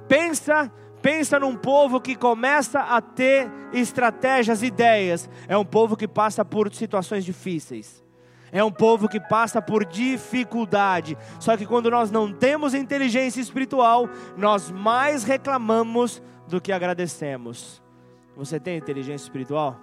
[0.08, 5.30] Pensa, pensa num povo que começa a ter estratégias, ideias.
[5.48, 8.02] É um povo que passa por situações difíceis
[8.53, 11.17] é um povo que passa por dificuldade.
[11.39, 17.81] Só que quando nós não temos inteligência espiritual, nós mais reclamamos do que agradecemos.
[18.37, 19.79] Você tem inteligência espiritual?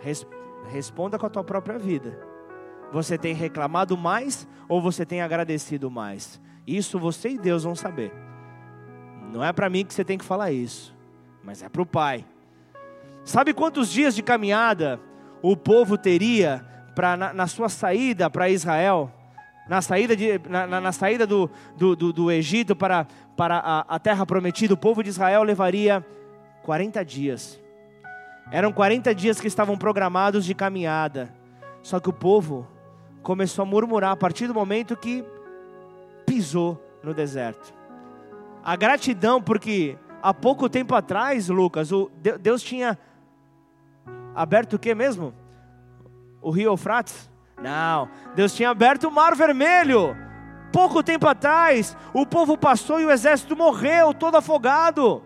[0.00, 0.26] Res
[0.70, 2.18] responda com a tua própria vida.
[2.92, 6.40] Você tem reclamado mais ou você tem agradecido mais?
[6.66, 8.12] Isso você e Deus vão saber.
[9.30, 10.96] Não é para mim que você tem que falar isso,
[11.42, 12.24] mas é para o Pai.
[13.22, 14.98] Sabe quantos dias de caminhada
[15.42, 19.10] o povo teria pra, na, na sua saída para Israel,
[19.68, 23.98] na saída, de, na, na saída do, do, do, do, Egito para, para a, a
[23.98, 26.04] terra prometida, o povo de Israel levaria
[26.62, 27.60] 40 dias.
[28.50, 31.32] Eram 40 dias que estavam programados de caminhada.
[31.82, 32.66] Só que o povo
[33.22, 35.24] começou a murmurar a partir do momento que
[36.26, 37.72] pisou no deserto.
[38.62, 42.98] A gratidão, porque há pouco tempo atrás, Lucas, o, Deus tinha
[44.34, 45.34] aberto o que mesmo?
[46.42, 47.30] O rio Eufrates?
[47.62, 50.16] Não, Deus tinha aberto o mar vermelho.
[50.72, 55.22] Pouco tempo atrás, o povo passou e o exército morreu, todo afogado.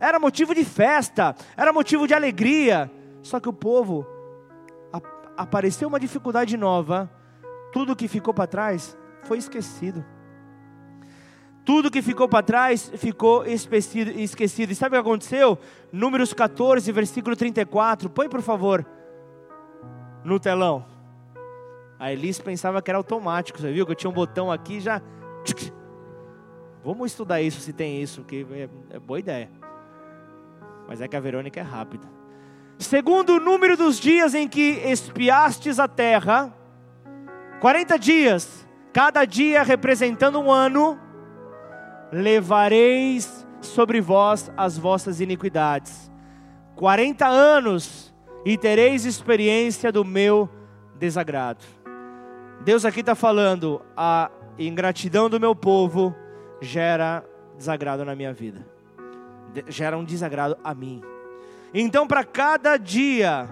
[0.00, 2.90] Era motivo de festa, era motivo de alegria.
[3.22, 4.06] Só que o povo
[5.36, 7.10] apareceu uma dificuldade nova,
[7.72, 10.04] tudo que ficou para trás foi esquecido.
[11.64, 14.72] Tudo que ficou para trás ficou esquecido, esquecido.
[14.72, 15.58] E sabe o que aconteceu?
[15.92, 18.08] Números 14, versículo 34.
[18.08, 18.86] Põe por favor
[20.24, 20.84] no telão.
[21.98, 23.84] A Elis pensava que era automático, você viu?
[23.84, 25.02] Que eu tinha um botão aqui já.
[26.84, 29.50] Vamos estudar isso se tem isso, que é, é boa ideia.
[30.86, 32.06] Mas é que a Verônica é rápida.
[32.78, 36.54] Segundo o número dos dias em que espiastes a terra,
[37.60, 40.98] 40 dias, cada dia representando um ano,
[42.12, 46.10] levareis sobre vós as vossas iniquidades.
[46.76, 48.07] 40 anos
[48.44, 50.48] e tereis experiência do meu
[50.98, 51.64] desagrado.
[52.64, 56.14] Deus aqui está falando, a ingratidão do meu povo
[56.60, 57.24] gera
[57.56, 58.66] desagrado na minha vida,
[59.68, 61.02] gera um desagrado a mim.
[61.72, 63.48] Então, para cada dia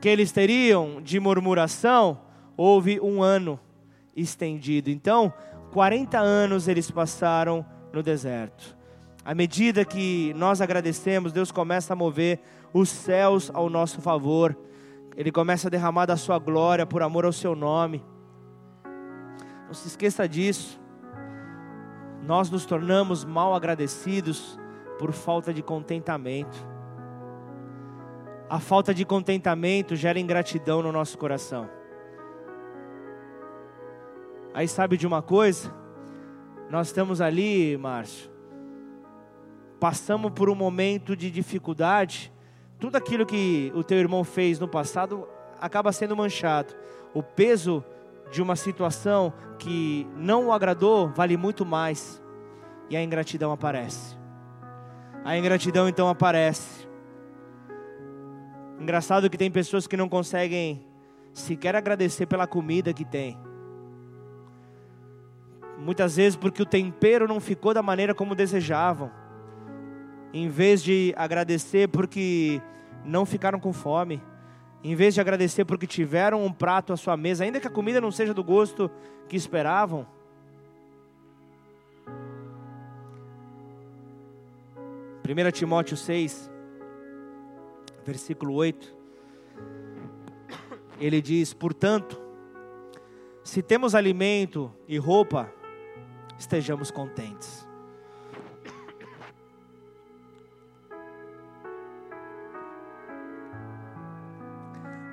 [0.00, 2.20] que eles teriam de murmuração,
[2.56, 3.58] houve um ano
[4.14, 4.90] estendido.
[4.90, 5.32] Então,
[5.72, 8.76] 40 anos eles passaram no deserto.
[9.24, 12.40] À medida que nós agradecemos, Deus começa a mover
[12.78, 14.56] os céus ao nosso favor.
[15.16, 18.04] Ele começa a derramar da sua glória por amor ao seu nome.
[19.66, 20.78] Não se esqueça disso.
[22.22, 24.58] Nós nos tornamos mal agradecidos
[24.98, 26.56] por falta de contentamento.
[28.48, 31.68] A falta de contentamento gera ingratidão no nosso coração.
[34.52, 35.74] Aí sabe de uma coisa?
[36.70, 38.30] Nós estamos ali, Márcio,
[39.80, 42.32] passamos por um momento de dificuldade,
[42.78, 45.26] tudo aquilo que o teu irmão fez no passado
[45.60, 46.74] acaba sendo manchado.
[47.14, 47.82] O peso
[48.30, 52.22] de uma situação que não o agradou vale muito mais.
[52.90, 54.16] E a ingratidão aparece.
[55.24, 56.86] A ingratidão então aparece.
[58.78, 60.86] Engraçado que tem pessoas que não conseguem
[61.32, 63.38] sequer agradecer pela comida que tem.
[65.78, 69.10] Muitas vezes porque o tempero não ficou da maneira como desejavam.
[70.36, 72.60] Em vez de agradecer porque
[73.04, 74.20] não ficaram com fome
[74.84, 78.00] em vez de agradecer porque tiveram um prato à sua mesa, ainda que a comida
[78.00, 78.88] não seja do gosto
[79.28, 80.06] que esperavam,
[85.24, 86.48] Primeira Timóteo 6,
[88.04, 88.94] versículo 8,
[91.00, 92.20] ele diz: Portanto,
[93.42, 95.52] se temos alimento e roupa,
[96.38, 97.65] estejamos contentes.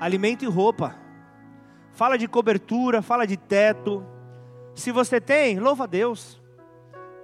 [0.03, 0.93] Alimento e roupa.
[1.93, 4.05] Fala de cobertura, fala de teto.
[4.75, 6.41] Se você tem, louva a Deus.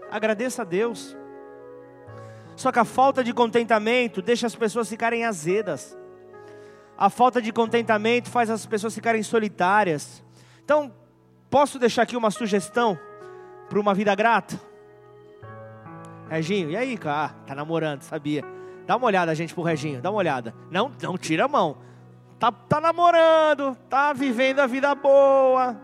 [0.09, 1.17] Agradeça a Deus.
[2.55, 5.97] Só que a falta de contentamento deixa as pessoas ficarem azedas.
[6.97, 10.23] A falta de contentamento faz as pessoas ficarem solitárias.
[10.63, 10.93] Então,
[11.49, 12.97] posso deixar aqui uma sugestão
[13.67, 14.57] para uma vida grata?
[16.29, 17.25] Reginho, e aí, cara?
[17.25, 18.41] Ah, tá namorando, sabia?
[18.85, 20.55] Dá uma olhada, gente, pro Reginho, dá uma olhada.
[20.71, 21.89] Não, não tira a mão
[22.39, 25.79] tá, tá namorando, tá vivendo a vida boa.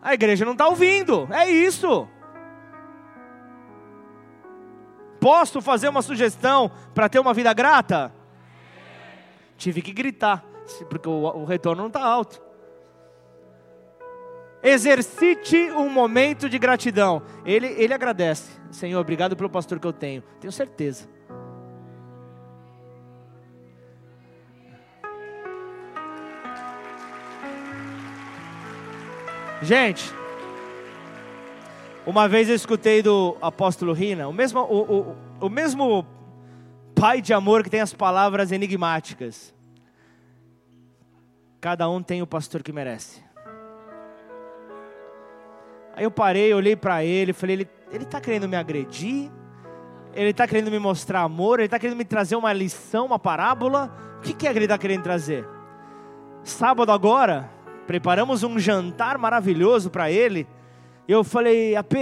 [0.00, 2.08] A igreja não está ouvindo, é isso.
[5.20, 8.12] Posso fazer uma sugestão para ter uma vida grata?
[9.56, 10.44] Tive que gritar,
[10.90, 12.42] porque o, o retorno não está alto.
[14.60, 17.22] Exercite um momento de gratidão.
[17.44, 18.50] Ele, ele agradece.
[18.70, 20.22] Senhor, obrigado pelo pastor que eu tenho.
[20.40, 21.08] Tenho certeza.
[29.62, 30.12] Gente,
[32.04, 36.04] uma vez eu escutei do apóstolo Rina, o mesmo, o, o, o mesmo
[36.96, 39.54] pai de amor que tem as palavras enigmáticas.
[41.60, 43.22] Cada um tem o pastor que merece.
[45.94, 49.30] Aí eu parei, olhei para ele, falei: ele, ele está querendo me agredir?
[50.12, 51.60] Ele está querendo me mostrar amor?
[51.60, 53.94] Ele está querendo me trazer uma lição, uma parábola?
[54.18, 55.46] O que, que é que ele está querendo trazer?
[56.42, 57.48] Sábado agora,
[57.92, 60.46] preparamos um jantar maravilhoso para ele.
[61.06, 61.92] Eu falei, AP,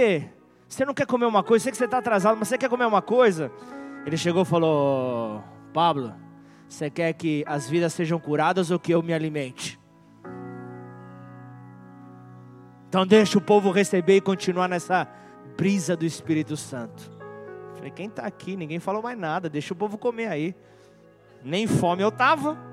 [0.65, 1.63] você não quer comer uma coisa?
[1.63, 3.51] Sei que você está atrasado, mas você quer comer uma coisa?
[4.05, 6.15] Ele chegou e falou, Pablo,
[6.65, 9.77] você quer que as vidas sejam curadas ou que eu me alimente?
[12.87, 15.05] Então deixa o povo receber e continuar nessa
[15.57, 17.11] brisa do Espírito Santo.
[17.75, 18.55] Falei, quem está aqui?
[18.55, 20.55] Ninguém falou mais nada, deixa o povo comer aí.
[21.43, 22.70] Nem fome eu estava.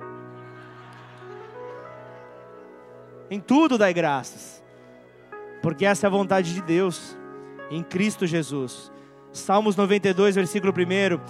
[3.31, 4.63] Em tudo dai graças,
[5.63, 7.17] porque essa é a vontade de Deus
[7.71, 8.91] em Cristo Jesus.
[9.33, 11.21] Salmos 92, versículo 1.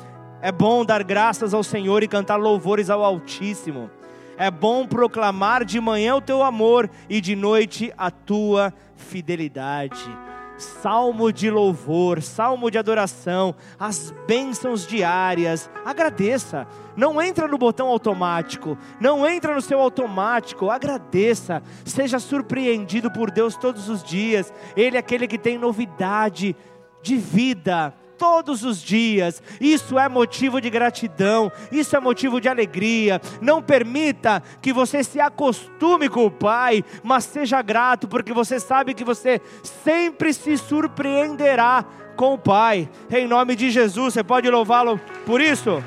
[0.41, 3.91] É bom dar graças ao Senhor e cantar louvores ao Altíssimo.
[4.37, 10.28] É bom proclamar de manhã o teu amor e de noite a tua fidelidade
[10.59, 15.71] salmo de louvor, salmo de adoração, as bênçãos diárias.
[15.85, 16.67] Agradeça.
[16.97, 20.71] Não entra no botão automático, não entra no seu automático.
[20.71, 21.63] Agradeça.
[21.85, 24.53] Seja surpreendido por Deus todos os dias.
[24.77, 26.57] Ele é aquele que tem novidade
[27.03, 29.43] de vida todos os dias.
[29.61, 33.21] Isso é motivo de gratidão, isso é motivo de alegria.
[33.41, 38.93] Não permita que você se acostume com o Pai, mas seja grato, porque você sabe
[38.93, 41.85] que você sempre se surpreenderá
[42.17, 42.91] com o Pai.
[43.11, 45.83] Em nome de Jesus, você pode louvá-lo por isso?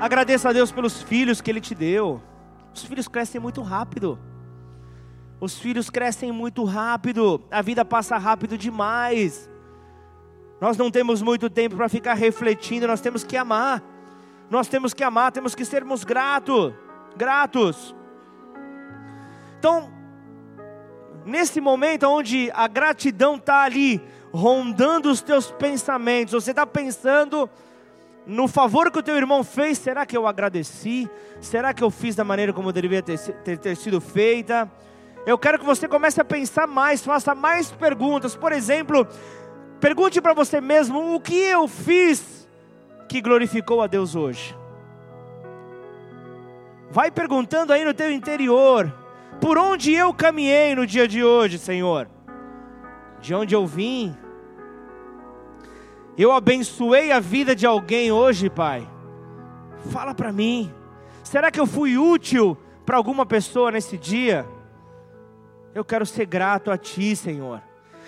[0.00, 2.22] Agradeça a Deus pelos filhos que Ele te deu.
[2.72, 4.16] Os filhos crescem muito rápido.
[5.40, 9.48] Os filhos crescem muito rápido, a vida passa rápido demais.
[10.60, 13.82] Nós não temos muito tempo para ficar refletindo, nós temos que amar.
[14.50, 16.72] Nós temos que amar, temos que sermos gratos,
[17.16, 17.94] gratos.
[19.58, 19.92] Então,
[21.24, 27.48] nesse momento onde a gratidão está ali, rondando os teus pensamentos, você está pensando
[28.26, 31.08] no favor que o teu irmão fez, será que eu agradeci?
[31.40, 34.70] Será que eu fiz da maneira como deveria ter, ter, ter sido feita?
[35.28, 38.34] Eu quero que você comece a pensar mais, faça mais perguntas.
[38.34, 39.06] Por exemplo,
[39.78, 42.48] pergunte para você mesmo: o que eu fiz
[43.06, 44.56] que glorificou a Deus hoje?
[46.90, 48.90] Vai perguntando aí no teu interior:
[49.38, 52.08] por onde eu caminhei no dia de hoje, Senhor?
[53.20, 54.16] De onde eu vim?
[56.16, 58.88] Eu abençoei a vida de alguém hoje, Pai?
[59.90, 60.72] Fala para mim.
[61.22, 62.56] Será que eu fui útil
[62.86, 64.46] para alguma pessoa nesse dia?
[65.78, 67.62] Eu quero ser grato a Ti, Senhor.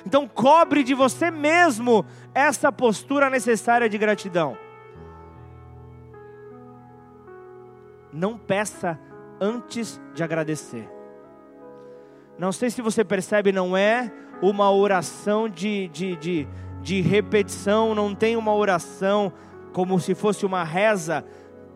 [0.05, 2.05] Então, cobre de você mesmo
[2.35, 4.59] essa postura necessária de gratidão.
[8.13, 8.99] Não peça
[9.41, 10.91] antes de agradecer.
[12.37, 14.11] Não sei se você percebe, não é
[14.43, 16.49] uma oração de, de, de,
[16.83, 19.33] de repetição, não tem uma oração
[19.73, 21.25] como se fosse uma reza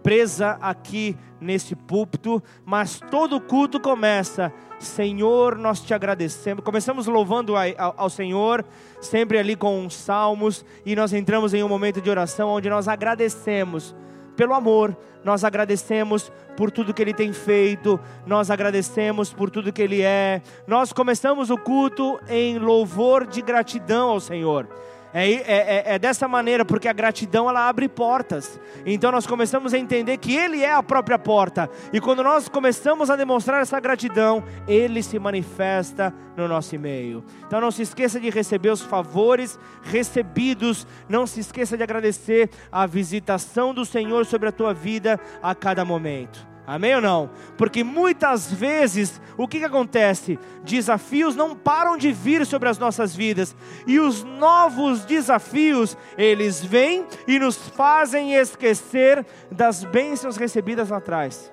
[0.04, 6.62] presa aqui nesse púlpito, mas todo culto começa, Senhor, nós te agradecemos.
[6.62, 7.54] Começamos louvando
[7.96, 8.62] ao, Senhor,
[9.00, 13.96] sempre ali com salmos, e nós entramos em um momento de oração onde nós agradecemos
[14.36, 19.80] pelo amor, nós agradecemos por tudo que Ele tem feito, nós agradecemos por tudo que
[19.80, 20.42] Ele é.
[20.66, 24.68] Nós começamos o culto em louvor de gratidão ao Senhor.
[25.16, 28.58] É, é, é, é, dessa maneira, porque a gratidão ela abre portas.
[28.84, 31.70] Então nós começamos a entender que Ele é a própria porta.
[31.92, 37.24] E quando nós começamos a demonstrar essa gratidão, Ele se manifesta no nosso meio.
[37.46, 40.84] Então não se esqueça de receber os favores recebidos.
[41.08, 45.84] Não se esqueça de agradecer a visitação do Senhor sobre a tua vida a cada
[45.84, 46.53] momento.
[46.66, 47.30] Amém ou não?
[47.58, 50.38] Porque muitas vezes o que, que acontece?
[50.62, 53.54] Desafios não param de vir sobre as nossas vidas,
[53.86, 61.52] e os novos desafios, eles vêm e nos fazem esquecer das bênçãos recebidas lá atrás.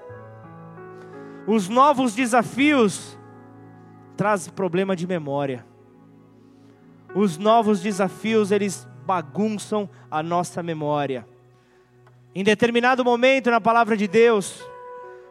[1.46, 3.18] Os novos desafios
[4.16, 5.66] trazem problema de memória.
[7.14, 11.28] Os novos desafios, eles bagunçam a nossa memória.
[12.34, 14.64] Em determinado momento na palavra de Deus,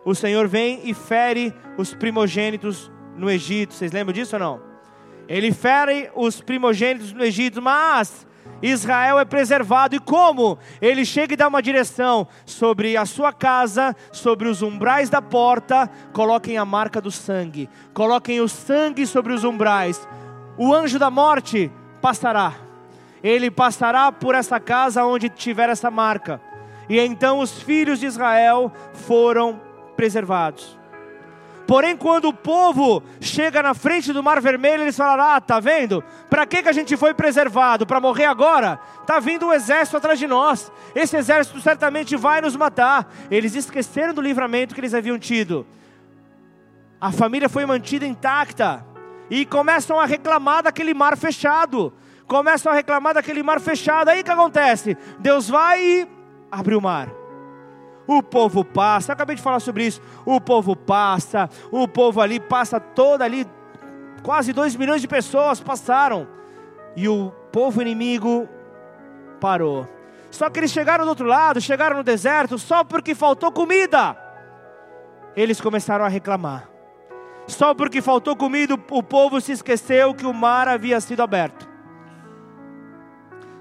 [0.05, 3.75] o Senhor vem e fere os primogênitos no Egito.
[3.75, 4.61] Vocês lembram disso ou não?
[5.29, 8.27] Ele fere os primogênitos no Egito, mas
[8.63, 9.95] Israel é preservado.
[9.95, 10.59] E como?
[10.81, 15.89] Ele chega e dá uma direção sobre a sua casa, sobre os umbrais da porta.
[16.13, 17.69] Coloquem a marca do sangue.
[17.95, 20.07] Coloquem o sangue sobre os umbrais.
[20.59, 21.71] O anjo da morte
[22.01, 22.55] passará.
[23.23, 26.41] Ele passará por essa casa onde tiver essa marca.
[26.89, 29.70] E então os filhos de Israel foram
[30.01, 30.79] preservados.
[31.67, 36.03] Porém, quando o povo chega na frente do Mar Vermelho, eles falam: Ah, tá vendo?
[36.31, 37.87] Para que, que a gente foi preservado?
[37.87, 38.81] Para morrer agora?
[39.07, 40.73] Tá vindo um exército atrás de nós.
[40.95, 43.13] Esse exército certamente vai nos matar.
[43.31, 45.67] Eles esqueceram do livramento que eles haviam tido.
[46.99, 48.83] A família foi mantida intacta
[49.29, 51.93] e começam a reclamar daquele mar fechado.
[52.27, 54.09] Começam a reclamar daquele mar fechado.
[54.09, 54.97] Aí o que acontece?
[55.19, 56.09] Deus vai e
[56.51, 57.20] abre o mar
[58.11, 59.13] o povo passa.
[59.13, 60.03] Eu acabei de falar sobre isso.
[60.27, 63.47] O povo passa, o povo ali passa toda ali,
[64.23, 66.27] quase dois milhões de pessoas passaram.
[66.97, 68.49] E o povo inimigo
[69.41, 69.89] parou.
[70.31, 74.17] Só que eles chegaram do outro lado, chegaram no deserto, só porque faltou comida.
[75.37, 76.69] Eles começaram a reclamar.
[77.47, 81.69] Só porque faltou comida, o povo se esqueceu que o mar havia sido aberto.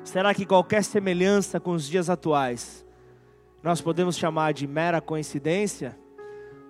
[0.03, 2.88] Será que qualquer semelhança com os dias atuais
[3.61, 5.97] nós podemos chamar de mera coincidência,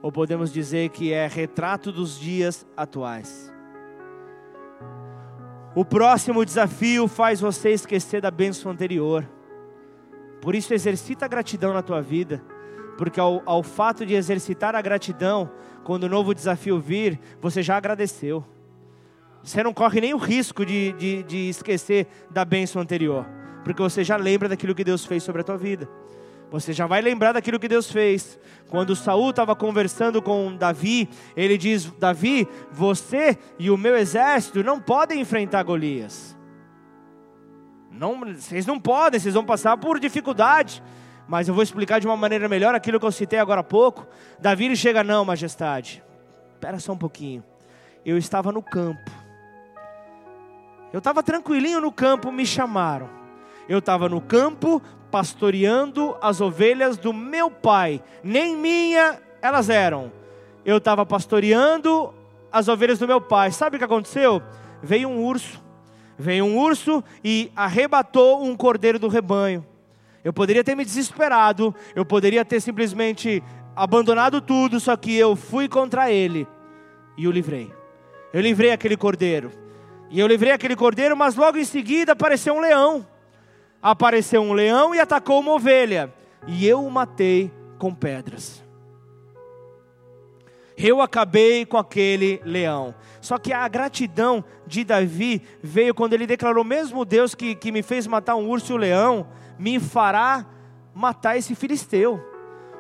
[0.02, 3.54] ou podemos dizer que é retrato dos dias atuais.
[5.76, 9.28] O próximo desafio faz você esquecer da bênção anterior.
[10.42, 12.44] Por isso, exercita a gratidão na tua vida,
[12.98, 15.52] porque ao, ao fato de exercitar a gratidão,
[15.84, 18.44] quando o novo desafio vir, você já agradeceu.
[19.44, 23.26] Você não corre nem o risco de, de, de esquecer da bênção anterior,
[23.64, 25.88] porque você já lembra daquilo que Deus fez sobre a tua vida.
[26.52, 28.39] Você já vai lembrar daquilo que Deus fez.
[28.70, 34.80] Quando Saul estava conversando com Davi, ele diz: Davi, você e o meu exército não
[34.80, 36.36] podem enfrentar Golias.
[37.91, 40.82] Não, vocês não podem, vocês vão passar por dificuldade.
[41.28, 44.08] Mas eu vou explicar de uma maneira melhor aquilo que eu citei agora há pouco.
[44.39, 46.04] Davi ele chega, não, majestade.
[46.54, 47.43] Espera só um pouquinho.
[48.04, 49.12] Eu estava no campo.
[50.91, 53.10] Eu estava tranquilinho no campo, me chamaram.
[53.68, 54.82] Eu estava no campo
[55.12, 60.12] pastoreando as ovelhas do meu pai, nem minha elas eram.
[60.66, 62.14] Eu estava pastoreando
[62.51, 63.51] as ovelhas do meu pai.
[63.51, 64.41] Sabe o que aconteceu?
[64.82, 65.62] Veio um urso,
[66.18, 69.66] veio um urso e arrebatou um cordeiro do rebanho.
[70.24, 73.41] Eu poderia ter me desesperado, eu poderia ter simplesmente
[73.76, 76.47] abandonado tudo, só que eu fui contra ele
[77.18, 77.72] e o livrei.
[78.34, 79.51] Eu livrei aquele cordeiro.
[80.12, 83.05] E eu livrei aquele cordeiro, mas logo em seguida apareceu um leão
[83.82, 86.14] apareceu um leão e atacou uma ovelha,
[86.48, 88.64] e eu o matei com pedras.
[90.78, 92.96] Eu acabei com aquele leão.
[93.20, 97.84] Só que a gratidão de Davi veio quando ele declarou: mesmo Deus que, que me
[97.84, 99.28] fez matar um urso e um leão,
[99.58, 100.46] me fará
[100.94, 102.26] matar esse filisteu.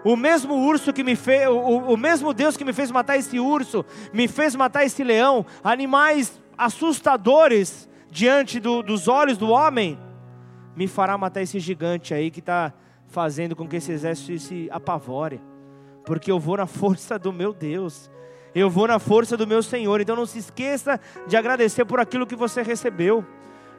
[0.03, 3.37] O mesmo urso que me fez, o, o mesmo Deus que me fez matar esse
[3.37, 9.99] urso, me fez matar esse leão, animais assustadores diante do, dos olhos do homem,
[10.79, 12.71] me fará matar esse gigante aí que está
[13.07, 15.41] fazendo com que esse exército se apavore,
[16.05, 18.09] porque eu vou na força do meu Deus,
[18.55, 19.99] eu vou na força do meu Senhor.
[19.99, 23.25] Então não se esqueça de agradecer por aquilo que você recebeu.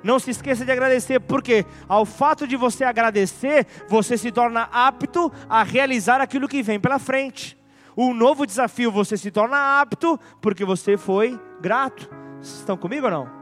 [0.02, 5.32] Não se esqueça de agradecer, porque ao fato de você agradecer, você se torna apto
[5.48, 7.58] a realizar aquilo que vem pela frente.
[7.96, 12.10] Um novo desafio, você se torna apto porque você foi grato.
[12.42, 13.39] Vocês estão comigo ou não?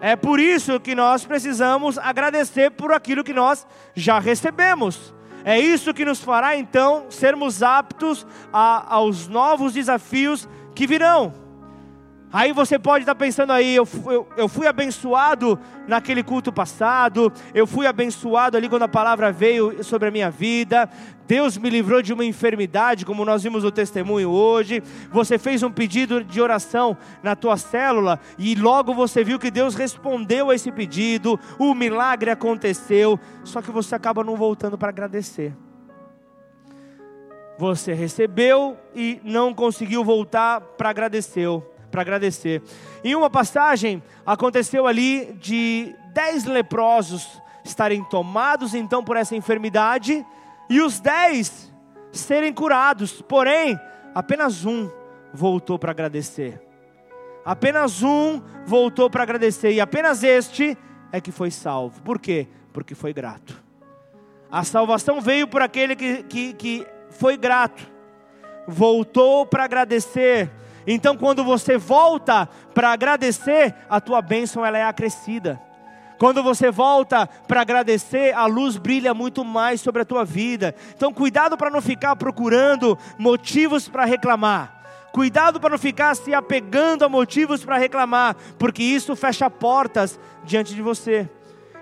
[0.00, 5.14] É por isso que nós precisamos agradecer por aquilo que nós já recebemos.
[5.44, 11.47] É isso que nos fará então sermos aptos a, aos novos desafios que virão.
[12.30, 17.66] Aí você pode estar pensando aí, eu, eu, eu, fui abençoado naquele culto passado, eu
[17.66, 20.90] fui abençoado ali quando a palavra veio sobre a minha vida,
[21.26, 24.82] Deus me livrou de uma enfermidade, como nós vimos no testemunho hoje.
[25.10, 29.74] Você fez um pedido de oração na tua célula e logo você viu que Deus
[29.74, 35.56] respondeu a esse pedido, o milagre aconteceu, só que você acaba não voltando para agradecer.
[37.56, 41.48] Você recebeu e não conseguiu voltar para agradecer
[41.98, 42.62] para agradecer.
[43.02, 47.26] Em uma passagem, aconteceu ali de dez leprosos
[47.64, 50.24] estarem tomados então por essa enfermidade
[50.70, 51.72] e os dez
[52.12, 53.78] serem curados, porém,
[54.14, 54.88] apenas um
[55.34, 56.62] voltou para agradecer.
[57.44, 60.78] Apenas um voltou para agradecer, e apenas este
[61.10, 62.00] é que foi salvo.
[62.02, 62.46] Por quê?
[62.72, 63.60] Porque foi grato.
[64.50, 67.82] A salvação veio por aquele que, que, que foi grato,
[68.68, 70.50] voltou para agradecer,
[70.94, 75.60] então, quando você volta para agradecer, a tua bênção ela é acrescida.
[76.18, 80.74] Quando você volta para agradecer, a luz brilha muito mais sobre a tua vida.
[80.96, 84.78] Então, cuidado para não ficar procurando motivos para reclamar.
[85.12, 90.74] Cuidado para não ficar se apegando a motivos para reclamar, porque isso fecha portas diante
[90.74, 91.28] de você.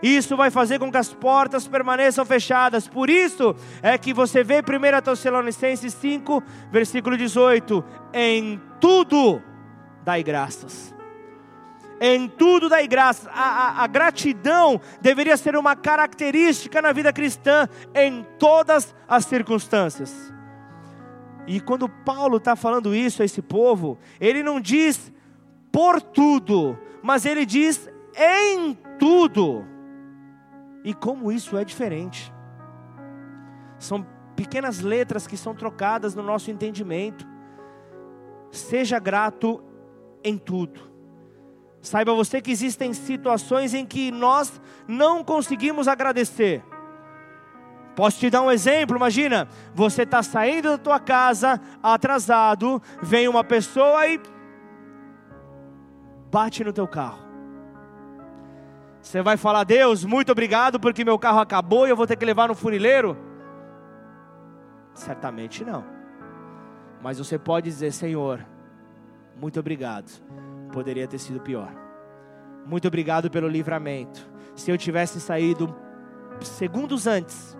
[0.06, 2.86] Isso vai fazer com que as portas permaneçam fechadas.
[2.86, 6.40] Por isso é que você vê 1 Tessalonicenses 5,
[6.70, 7.84] versículo 18:
[8.14, 9.42] Em tudo
[10.04, 10.94] dai graças.
[12.00, 13.26] Em tudo dai graças.
[13.26, 20.32] A, a, a gratidão deveria ser uma característica na vida cristã em todas as circunstâncias.
[21.48, 25.12] E quando Paulo está falando isso a esse povo, ele não diz
[25.72, 29.74] por tudo, mas ele diz em tudo.
[30.86, 32.32] E como isso é diferente.
[33.76, 34.06] São
[34.36, 37.26] pequenas letras que são trocadas no nosso entendimento.
[38.52, 39.60] Seja grato
[40.22, 40.80] em tudo.
[41.82, 46.62] Saiba você que existem situações em que nós não conseguimos agradecer.
[47.96, 48.96] Posso te dar um exemplo?
[48.96, 54.20] Imagina, você está saindo da tua casa atrasado, vem uma pessoa e
[56.30, 57.25] bate no teu carro.
[59.06, 62.24] Você vai falar, Deus, muito obrigado porque meu carro acabou e eu vou ter que
[62.24, 63.16] levar no funileiro?
[64.94, 65.84] Certamente não.
[67.00, 68.44] Mas você pode dizer, Senhor,
[69.40, 70.10] muito obrigado.
[70.72, 71.72] Poderia ter sido pior.
[72.66, 74.28] Muito obrigado pelo livramento.
[74.56, 75.72] Se eu tivesse saído
[76.40, 77.56] segundos antes,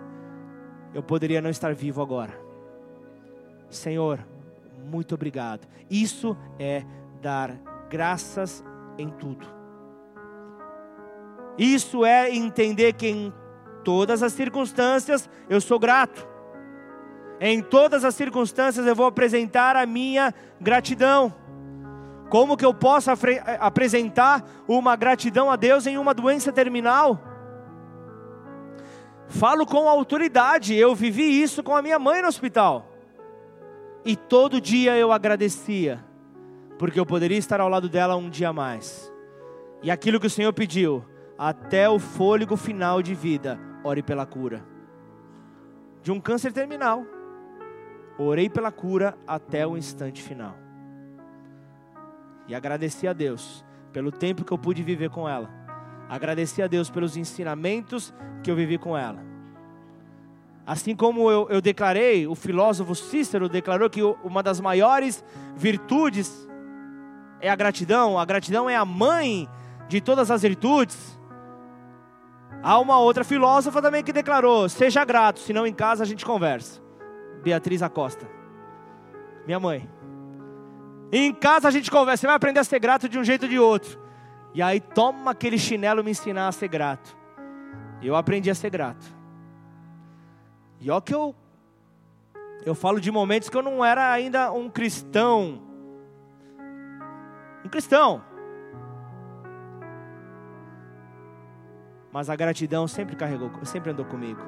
[0.93, 2.37] eu poderia não estar vivo agora.
[3.69, 4.19] Senhor,
[4.83, 5.65] muito obrigado.
[5.89, 6.83] Isso é
[7.21, 7.57] dar
[7.89, 8.61] graças
[8.97, 9.56] em tudo.
[11.57, 13.33] Isso é entender que em
[13.83, 16.27] todas as circunstâncias eu sou grato.
[17.39, 21.33] Em todas as circunstâncias eu vou apresentar a minha gratidão.
[22.29, 23.09] Como que eu posso
[23.59, 27.21] apresentar uma gratidão a Deus em uma doença terminal?
[29.29, 32.91] Falo com autoridade, eu vivi isso com a minha mãe no hospital.
[34.05, 36.03] E todo dia eu agradecia,
[36.79, 39.11] porque eu poderia estar ao lado dela um dia mais.
[39.83, 41.03] E aquilo que o Senhor pediu,
[41.37, 44.65] até o fôlego final de vida, ore pela cura.
[46.01, 47.05] De um câncer terminal,
[48.17, 50.55] orei pela cura até o instante final.
[52.47, 55.49] E agradeci a Deus pelo tempo que eu pude viver com ela.
[56.09, 58.13] Agradeci a Deus pelos ensinamentos
[58.43, 59.19] que eu vivi com ela.
[60.65, 65.23] Assim como eu, eu declarei, o filósofo Cícero declarou que uma das maiores
[65.55, 66.47] virtudes
[67.39, 69.47] é a gratidão, a gratidão é a mãe
[69.87, 71.16] de todas as virtudes.
[72.61, 76.81] Há uma outra filósofa também que declarou: seja grato, senão em casa a gente conversa.
[77.43, 78.27] Beatriz Acosta,
[79.45, 79.89] minha mãe.
[81.11, 83.49] em casa a gente conversa, você vai aprender a ser grato de um jeito ou
[83.49, 83.99] de outro.
[84.53, 87.15] E aí toma aquele chinelo me ensinar a ser grato.
[88.01, 89.05] Eu aprendi a ser grato.
[90.79, 91.35] E ó que eu
[92.65, 95.61] eu falo de momentos que eu não era ainda um cristão.
[97.63, 98.21] Um cristão.
[102.17, 104.41] Mas a gratidão sempre carregou, sempre andou comigo.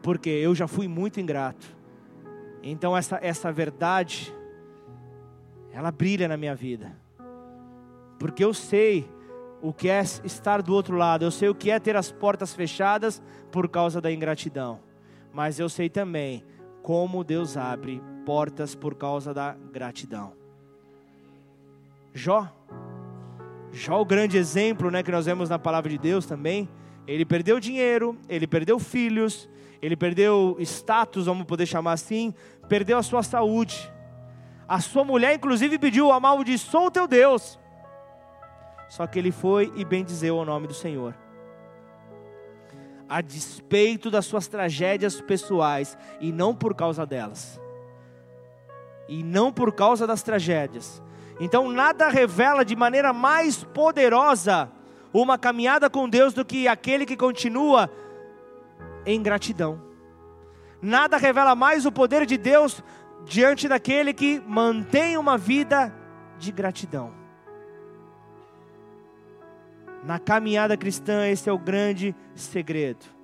[0.00, 1.76] Porque eu já fui muito ingrato.
[2.62, 4.34] Então essa essa verdade
[5.70, 6.96] ela brilha na minha vida.
[8.18, 9.06] Porque eu sei
[9.60, 12.54] o que é estar do outro lado, eu sei o que é ter as portas
[12.54, 14.80] fechadas por causa da ingratidão,
[15.34, 16.42] mas eu sei também
[16.82, 20.32] como Deus abre portas por causa da gratidão.
[22.14, 22.50] Jó,
[23.72, 26.68] Jó, o grande exemplo né, que nós vemos na palavra de Deus também,
[27.06, 29.48] ele perdeu dinheiro, ele perdeu filhos,
[29.80, 32.34] ele perdeu status, vamos poder chamar assim,
[32.68, 33.90] perdeu a sua saúde.
[34.68, 37.58] A sua mulher, inclusive, pediu: amaldiçoa o teu Deus.
[38.88, 41.14] Só que ele foi e bendizeu o nome do Senhor.
[43.08, 47.58] A despeito das suas tragédias pessoais, e não por causa delas,
[49.08, 51.02] e não por causa das tragédias.
[51.40, 54.70] Então, nada revela de maneira mais poderosa
[55.12, 57.90] uma caminhada com Deus do que aquele que continua
[59.06, 59.80] em gratidão.
[60.82, 62.82] Nada revela mais o poder de Deus
[63.24, 65.92] diante daquele que mantém uma vida
[66.38, 67.12] de gratidão.
[70.04, 73.17] Na caminhada cristã, esse é o grande segredo.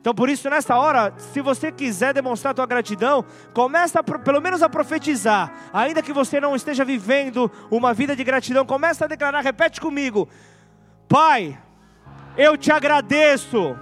[0.00, 3.22] Então, por isso, nessa hora, se você quiser demonstrar a tua gratidão,
[3.52, 5.52] começa a, pelo menos a profetizar.
[5.74, 10.26] Ainda que você não esteja vivendo uma vida de gratidão, começa a declarar, repete comigo.
[11.06, 11.58] Pai,
[12.34, 13.76] eu te agradeço,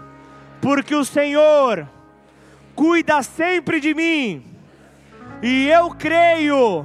[0.60, 1.88] porque o Senhor
[2.74, 4.44] cuida sempre de mim.
[5.40, 6.84] E eu creio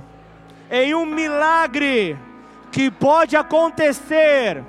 [0.69, 2.15] em um milagre
[2.71, 4.63] que pode acontecer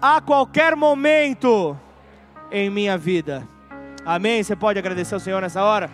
[0.00, 1.76] a qualquer momento
[2.50, 3.46] em minha vida.
[4.04, 4.42] Amém?
[4.42, 5.90] Você pode agradecer ao Senhor nessa hora?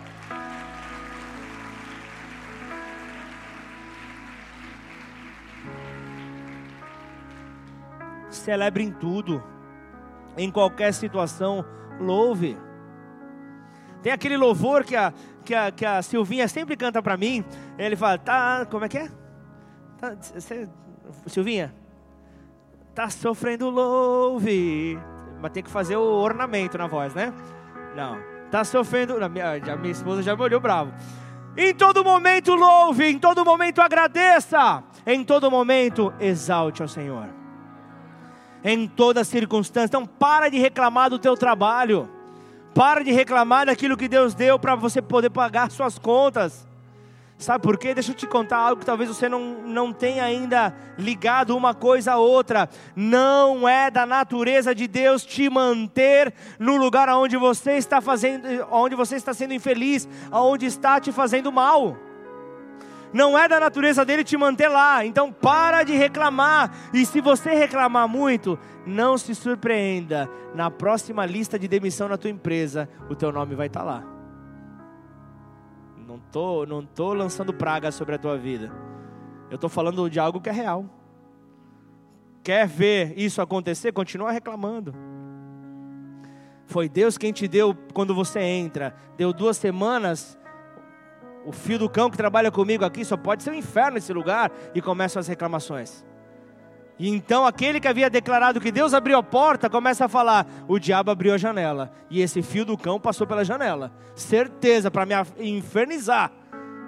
[8.29, 9.43] Celebre em tudo,
[10.37, 11.65] em qualquer situação,
[11.99, 12.57] louve.
[14.01, 17.43] Tem aquele louvor que a, que a, que a Silvinha sempre canta para mim.
[17.77, 19.09] Ele fala, tá, como é que é?
[19.97, 20.67] Tá, cê,
[21.25, 21.73] Silvinha,
[22.95, 24.97] tá sofrendo louve.
[25.41, 27.33] Mas tem que fazer o ornamento na voz, né?
[27.95, 28.17] Não.
[28.49, 29.23] Tá sofrendo.
[29.23, 30.91] A minha, minha esposa já me olhou bravo.
[31.55, 37.25] Em todo momento louve, em todo momento agradeça, em todo momento exalte ao Senhor.
[38.63, 39.87] Em toda circunstância.
[39.87, 42.07] Então para de reclamar do teu trabalho.
[42.75, 46.66] Para de reclamar daquilo que Deus deu para você poder pagar suas contas.
[47.37, 47.93] Sabe por quê?
[47.93, 52.13] Deixa eu te contar algo que talvez você não, não tenha ainda ligado uma coisa
[52.13, 52.67] a outra.
[52.95, 58.95] Não é da natureza de Deus te manter no lugar onde você está fazendo, onde
[58.95, 61.95] você está sendo infeliz, aonde está te fazendo mal.
[63.13, 65.05] Não é da natureza dele te manter lá.
[65.05, 66.73] Então para de reclamar.
[66.91, 70.27] E se você reclamar muito, não se surpreenda.
[70.55, 74.16] Na próxima lista de demissão na tua empresa, o teu nome vai estar lá
[76.17, 78.71] não tô, não tô lançando praga sobre a tua vida.
[79.49, 80.85] Eu estou falando de algo que é real.
[82.43, 83.91] Quer ver isso acontecer?
[83.91, 84.93] Continua reclamando.
[86.65, 88.95] Foi Deus quem te deu quando você entra.
[89.15, 90.37] Deu duas semanas.
[91.45, 94.51] O fio do cão que trabalha comigo aqui só pode ser um inferno nesse lugar.
[94.73, 96.05] E começam as reclamações.
[96.99, 100.79] E então aquele que havia declarado que Deus abriu a porta começa a falar: o
[100.79, 103.91] diabo abriu a janela e esse fio do cão passou pela janela.
[104.15, 106.31] Certeza para me infernizar.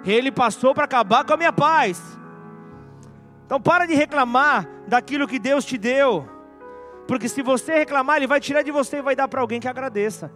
[0.04, 2.02] Ele passou para acabar com a minha paz.
[3.46, 6.28] Então para de reclamar daquilo que Deus te deu.
[7.06, 9.66] Porque se você reclamar, ele vai tirar de você e vai dar para alguém que
[9.66, 10.32] agradeça.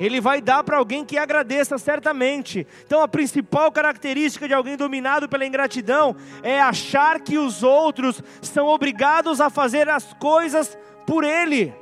[0.00, 2.66] Ele vai dar para alguém que agradeça certamente.
[2.86, 8.66] Então, a principal característica de alguém dominado pela ingratidão é achar que os outros são
[8.66, 10.76] obrigados a fazer as coisas
[11.06, 11.72] por ele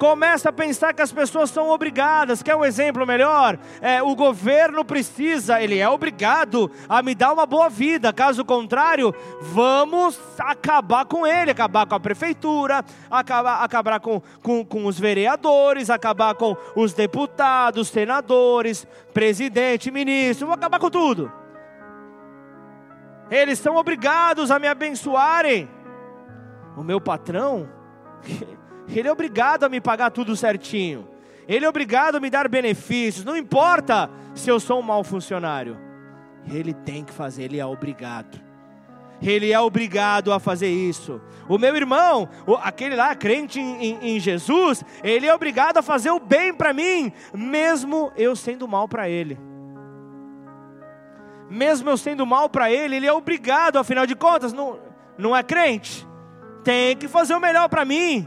[0.00, 2.42] começa a pensar que as pessoas são obrigadas.
[2.42, 3.58] Quer um exemplo melhor?
[3.82, 8.10] É, o governo precisa, ele é obrigado a me dar uma boa vida.
[8.10, 14.86] Caso contrário, vamos acabar com ele, acabar com a prefeitura, acabar, acabar com, com, com
[14.86, 21.30] os vereadores, acabar com os deputados, senadores, presidente, ministro, vou acabar com tudo.
[23.30, 25.68] Eles são obrigados a me abençoarem.
[26.74, 27.68] O meu patrão
[28.98, 31.08] Ele é obrigado a me pagar tudo certinho.
[31.46, 33.24] Ele é obrigado a me dar benefícios.
[33.24, 35.76] Não importa se eu sou um mau funcionário?
[36.48, 38.40] Ele tem que fazer, ele é obrigado.
[39.22, 41.20] Ele é obrigado a fazer isso.
[41.48, 42.28] O meu irmão,
[42.62, 46.72] aquele lá crente em, em, em Jesus, ele é obrigado a fazer o bem para
[46.72, 49.38] mim, mesmo eu sendo mal para ele.
[51.50, 54.78] Mesmo eu sendo mal para ele, ele é obrigado, afinal de contas, não,
[55.18, 56.06] não é crente?
[56.64, 58.26] Tem que fazer o melhor para mim.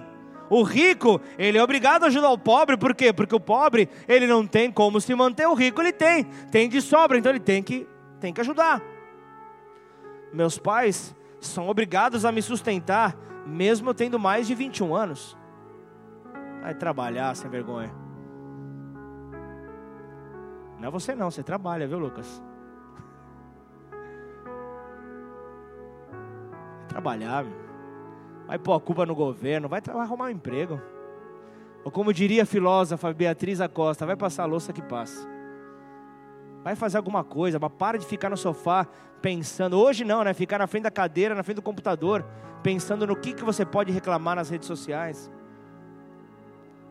[0.54, 3.12] O rico, ele é obrigado a ajudar o pobre, por quê?
[3.12, 6.80] Porque o pobre, ele não tem como se manter, o rico ele tem, tem de
[6.80, 7.88] sobra, então ele tem que,
[8.20, 8.80] tem que ajudar.
[10.32, 15.36] Meus pais são obrigados a me sustentar, mesmo eu tendo mais de 21 anos.
[16.62, 17.91] Vai trabalhar sem vergonha.
[20.80, 22.43] Não é você não, você trabalha, viu, Lucas?
[26.89, 27.62] Trabalhar, meu
[28.48, 30.82] vai pôr a culpa no governo, vai, vai arrumar um emprego.
[31.84, 35.28] Ou como diria a filósofa Beatriz Acosta, vai passar a louça que passa.
[36.64, 38.88] Vai fazer alguma coisa, mas para de ficar no sofá
[39.22, 39.78] pensando.
[39.78, 40.34] Hoje não, né?
[40.34, 42.26] Ficar na frente da cadeira, na frente do computador,
[42.62, 45.30] pensando no que, que você pode reclamar nas redes sociais.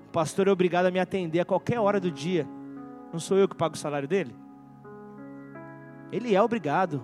[0.08, 2.46] O pastor é obrigado a me atender a qualquer hora do dia.
[3.12, 4.34] Não sou eu que pago o salário dele?
[6.10, 7.02] Ele é obrigado.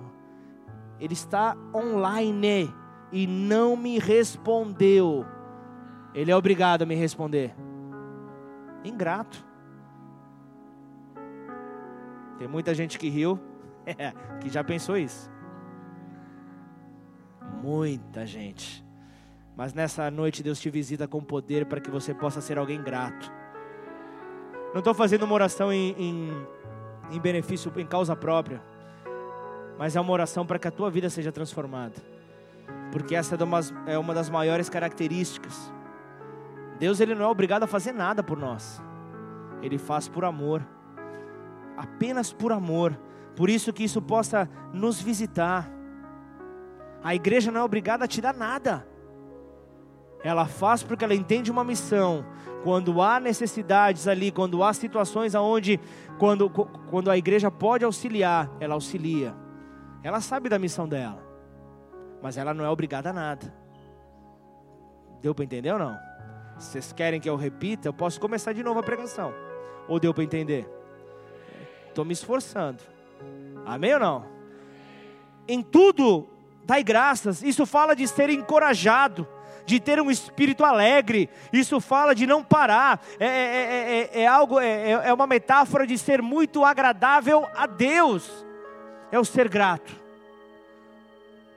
[1.00, 2.70] Ele está online
[3.12, 5.24] e não me respondeu,
[6.14, 7.54] ele é obrigado a me responder.
[8.84, 9.44] Ingrato.
[12.38, 13.38] Tem muita gente que riu,
[14.40, 15.30] que já pensou isso.
[17.62, 18.84] Muita gente.
[19.56, 23.32] Mas nessa noite Deus te visita com poder para que você possa ser alguém grato.
[24.72, 26.46] Não estou fazendo uma oração em, em,
[27.10, 28.62] em benefício, em causa própria,
[29.78, 32.17] mas é uma oração para que a tua vida seja transformada
[32.90, 35.72] porque essa é, é uma das maiores características.
[36.78, 38.82] Deus ele não é obrigado a fazer nada por nós.
[39.62, 40.66] Ele faz por amor.
[41.76, 42.98] Apenas por amor.
[43.36, 45.68] Por isso que isso possa nos visitar.
[47.02, 48.86] A igreja não é obrigada a te dar nada.
[50.22, 52.24] Ela faz porque ela entende uma missão.
[52.64, 55.78] Quando há necessidades ali, quando há situações aonde
[56.18, 59.34] quando, quando a igreja pode auxiliar, ela auxilia.
[60.02, 61.27] Ela sabe da missão dela
[62.22, 63.52] mas ela não é obrigada a nada.
[65.20, 65.98] Deu para entender ou não?
[66.58, 69.32] Se vocês querem que eu repita, eu posso começar de novo a pregação.
[69.88, 70.68] Ou deu para entender?
[71.88, 72.82] Estou me esforçando.
[73.64, 74.26] Amém ou não?
[75.46, 76.28] Em tudo,
[76.64, 77.42] dai graças.
[77.42, 79.26] Isso fala de ser encorajado,
[79.64, 81.30] de ter um espírito alegre.
[81.52, 83.00] Isso fala de não parar.
[83.18, 88.46] É, é, é, é algo, é, é uma metáfora de ser muito agradável a Deus.
[89.10, 89.97] É o ser grato.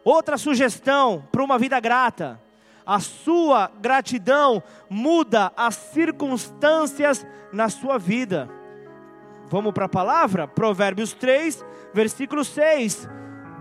[0.04, 2.41] Outra sugestão para uma vida grata:
[2.86, 8.49] a sua gratidão muda as circunstâncias na sua vida.
[9.49, 10.47] Vamos para a palavra?
[10.47, 13.08] Provérbios 3, versículo 6.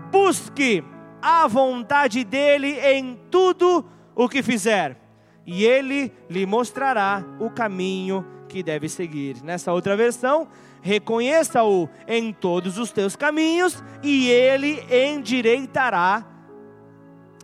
[0.09, 0.83] Busque
[1.21, 3.85] a vontade dele em tudo
[4.15, 4.97] o que fizer,
[5.45, 9.41] e ele lhe mostrará o caminho que deve seguir.
[9.43, 10.47] Nessa outra versão,
[10.81, 16.25] reconheça-o em todos os teus caminhos, e ele endireitará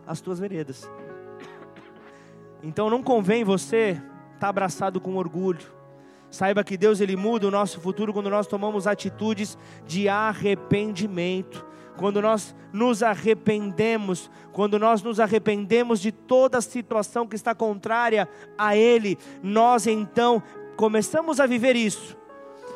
[0.07, 0.89] as tuas veredas.
[2.63, 5.75] Então não convém você estar tá abraçado com orgulho.
[6.29, 11.65] Saiba que Deus ele muda o nosso futuro quando nós tomamos atitudes de arrependimento.
[11.97, 18.75] Quando nós nos arrependemos, quando nós nos arrependemos de toda situação que está contrária a
[18.75, 20.43] Ele, nós então
[20.75, 22.15] começamos a viver isso.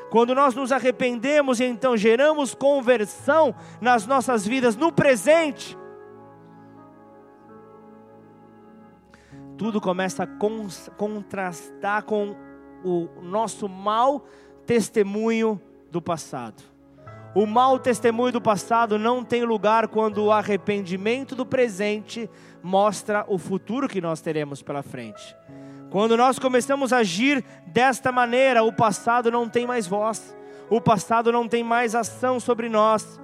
[0.10, 5.78] Quando nós nos arrependemos e então geramos conversão nas nossas vidas no presente,
[9.62, 10.28] tudo começa a
[10.98, 12.36] contrastar com
[12.84, 14.26] o nosso mau
[14.66, 16.64] testemunho do passado.
[17.36, 22.28] O mau testemunho do passado não tem lugar quando o arrependimento do presente
[22.64, 25.38] mostra o futuro que nós teremos pela frente.
[25.92, 30.36] Quando nós começamos a agir desta maneira, o passado não tem mais voz,
[30.72, 33.22] o passado não tem mais ação sobre nós,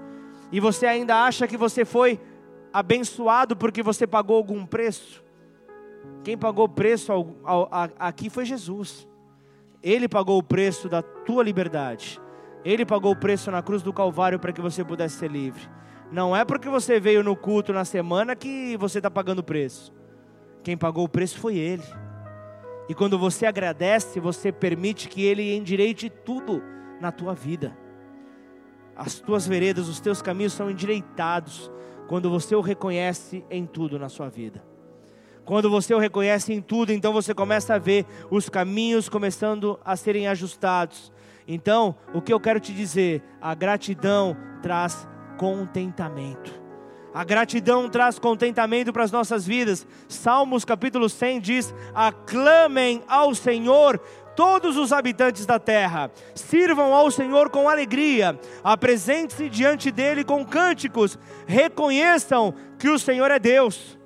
[0.52, 2.22] e você ainda acha que você foi
[2.72, 5.26] abençoado porque você pagou algum preço.
[6.28, 9.08] Quem pagou o preço ao, ao, a, aqui foi Jesus.
[9.82, 12.20] Ele pagou o preço da tua liberdade.
[12.66, 15.62] Ele pagou o preço na cruz do Calvário para que você pudesse ser livre.
[16.12, 19.94] Não é porque você veio no culto na semana que você está pagando o preço.
[20.66, 21.84] Quem pagou o preço foi Ele.
[22.90, 26.62] E quando você agradece, você permite que Ele endireite tudo
[27.00, 27.72] na tua vida.
[28.98, 31.72] As tuas veredas, os teus caminhos são endireitados
[32.10, 34.67] quando você o reconhece em tudo na sua vida.
[35.48, 39.96] Quando você o reconhece em tudo, então você começa a ver os caminhos começando a
[39.96, 41.10] serem ajustados.
[41.48, 46.52] Então, o que eu quero te dizer, a gratidão traz contentamento.
[47.14, 49.88] A gratidão traz contentamento para as nossas vidas.
[50.10, 54.02] Salmos capítulo 100 diz: Aclamem ao Senhor
[54.36, 61.18] todos os habitantes da terra, sirvam ao Senhor com alegria, apresente-se diante dele com cânticos,
[61.48, 63.98] reconheçam que o Senhor é Deus.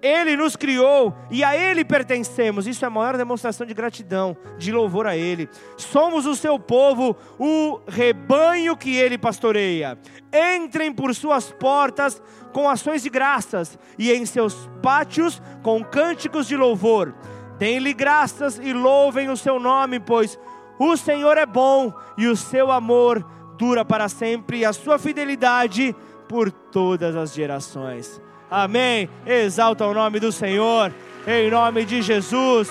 [0.00, 2.66] Ele nos criou e a Ele pertencemos.
[2.66, 5.48] Isso é a maior demonstração de gratidão, de louvor a Ele.
[5.76, 9.98] Somos o seu povo, o rebanho que Ele pastoreia.
[10.32, 12.22] Entrem por suas portas
[12.52, 17.14] com ações de graças e em seus pátios com cânticos de louvor.
[17.58, 20.38] Deem-lhe graças e louvem o seu nome, pois
[20.78, 23.26] o Senhor é bom e o seu amor
[23.58, 25.94] dura para sempre e a sua fidelidade
[26.28, 28.20] por todas as gerações.
[28.50, 29.10] Amém.
[29.26, 30.92] Exalta o nome do Senhor,
[31.26, 32.70] em nome de Jesus.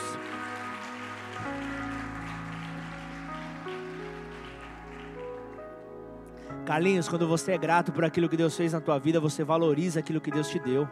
[6.66, 10.00] Carlinhos, quando você é grato por aquilo que Deus fez na tua vida, você valoriza
[10.00, 10.90] aquilo que Deus te deu.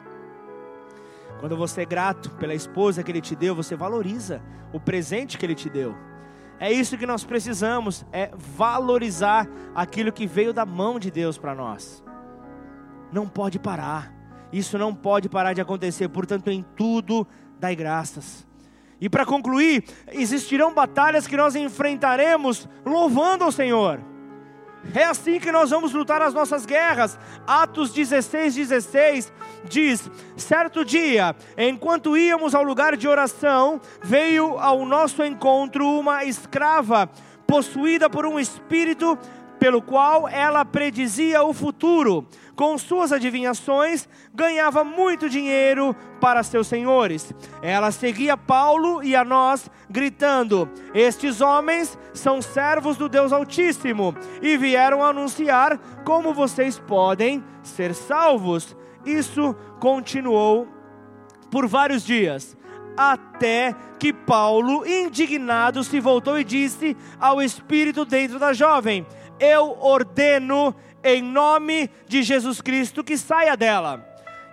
[1.39, 5.45] Quando você é grato pela esposa que Ele te deu, você valoriza o presente que
[5.45, 5.93] Ele te deu.
[6.59, 11.53] É isso que nós precisamos, é valorizar aquilo que veio da mão de Deus para
[11.53, 12.01] nós.
[13.11, 14.14] Não pode parar.
[14.51, 17.27] Isso não pode parar de acontecer, portanto, em tudo
[17.59, 18.45] dai graças.
[18.99, 23.99] E para concluir, existirão batalhas que nós enfrentaremos louvando ao Senhor.
[24.93, 27.17] É assim que nós vamos lutar as nossas guerras.
[27.47, 29.33] Atos 16, 16
[29.65, 37.09] diz: Certo dia, enquanto íamos ao lugar de oração, veio ao nosso encontro uma escrava,
[37.47, 39.17] possuída por um espírito
[39.59, 42.27] pelo qual ela predizia o futuro.
[42.55, 47.33] Com suas adivinhações, ganhava muito dinheiro para seus senhores.
[47.61, 54.55] Ela seguia Paulo e a nós, gritando: Estes homens são servos do Deus Altíssimo e
[54.55, 58.75] vieram anunciar como vocês podem ser salvos.
[59.05, 60.67] Isso continuou
[61.51, 62.55] por vários dias
[62.97, 69.05] até que Paulo, indignado, se voltou e disse ao espírito dentro da jovem:
[69.39, 70.73] eu ordeno
[71.05, 74.03] em nome de Jesus Cristo que saia dela.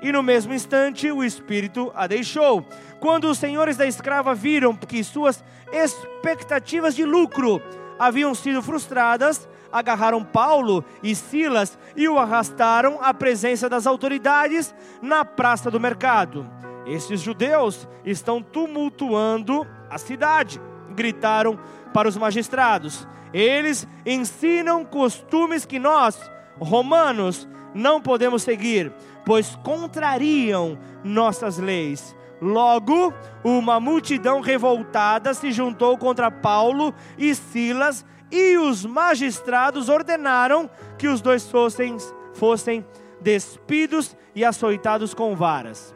[0.02, 2.62] E no mesmo instante o espírito a deixou.
[3.00, 5.42] Quando os senhores da escrava viram que suas
[5.72, 7.62] expectativas de lucro
[7.98, 15.24] haviam sido frustradas, agarraram Paulo e Silas e o arrastaram à presença das autoridades na
[15.24, 16.46] praça do mercado.
[16.84, 21.58] Esses judeus estão tumultuando a cidade, gritaram
[21.94, 23.08] para os magistrados.
[23.32, 28.92] Eles ensinam costumes que nós, romanos, não podemos seguir,
[29.24, 32.14] pois contrariam nossas leis.
[32.40, 41.06] Logo, uma multidão revoltada se juntou contra Paulo e Silas, e os magistrados ordenaram que
[41.06, 41.96] os dois fossem,
[42.34, 42.84] fossem
[43.20, 45.94] despidos e açoitados com varas.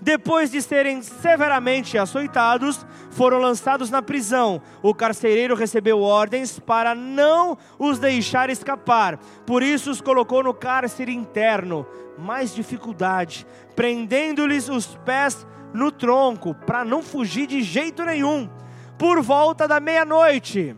[0.00, 4.60] Depois de serem severamente açoitados, foram lançados na prisão.
[4.82, 9.18] O carcereiro recebeu ordens para não os deixar escapar.
[9.46, 11.86] Por isso os colocou no cárcere interno.
[12.18, 18.48] Mais dificuldade, prendendo-lhes os pés no tronco, para não fugir de jeito nenhum.
[18.96, 20.76] Por volta da meia-noite.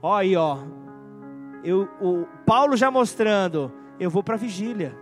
[0.00, 0.58] Ó aí, ó.
[1.62, 4.98] Eu, o Paulo já mostrando, eu vou para a vigília.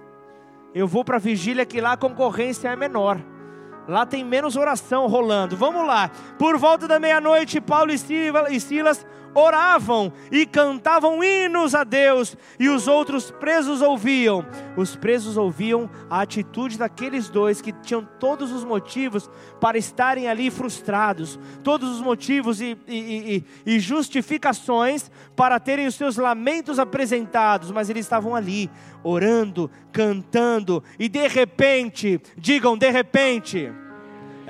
[0.75, 3.19] Eu vou para a vigília que lá a concorrência é menor.
[3.91, 5.57] Lá tem menos oração rolando.
[5.57, 6.11] Vamos lá.
[6.38, 12.86] Por volta da meia-noite, Paulo e Silas oravam e cantavam hinos a Deus, e os
[12.88, 14.45] outros presos ouviam.
[14.76, 19.30] Os presos ouviam a atitude daqueles dois que tinham todos os motivos
[19.61, 25.95] para estarem ali frustrados, todos os motivos e, e, e, e justificações para terem os
[25.95, 28.70] seus lamentos apresentados, mas eles estavam ali,
[29.03, 33.72] orando, cantando, e de repente, digam de repente,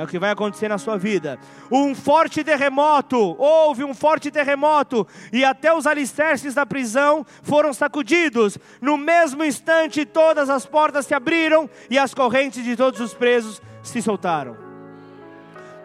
[0.01, 1.38] é o que vai acontecer na sua vida.
[1.70, 8.57] Um forte terremoto, houve um forte terremoto, e até os alicerces da prisão foram sacudidos.
[8.80, 13.61] No mesmo instante, todas as portas se abriram e as correntes de todos os presos
[13.82, 14.57] se soltaram.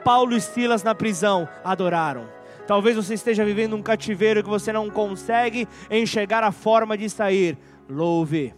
[0.03, 2.25] Paulo e Silas na prisão adoraram.
[2.65, 7.57] Talvez você esteja vivendo um cativeiro que você não consegue enxergar a forma de sair.
[7.89, 8.53] Louve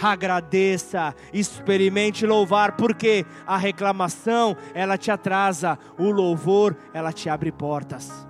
[0.00, 8.26] agradeça, experimente louvar, porque a reclamação ela te atrasa, o louvor ela te abre portas.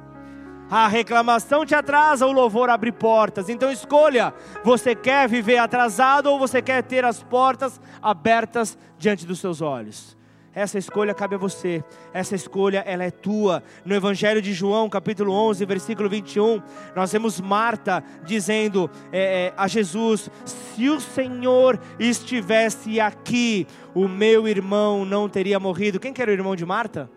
[0.70, 3.50] A reclamação te atrasa, o louvor abre portas.
[3.50, 4.32] Então escolha:
[4.64, 10.16] você quer viver atrasado ou você quer ter as portas abertas diante dos seus olhos?
[10.54, 11.82] Essa escolha cabe a você.
[12.12, 13.62] Essa escolha ela é tua.
[13.84, 16.60] No Evangelho de João, capítulo 11, versículo 21,
[16.94, 24.46] nós vemos Marta dizendo é, é, a Jesus: Se o Senhor estivesse aqui, o meu
[24.46, 25.98] irmão não teria morrido.
[25.98, 27.10] Quem que era o irmão de Marta?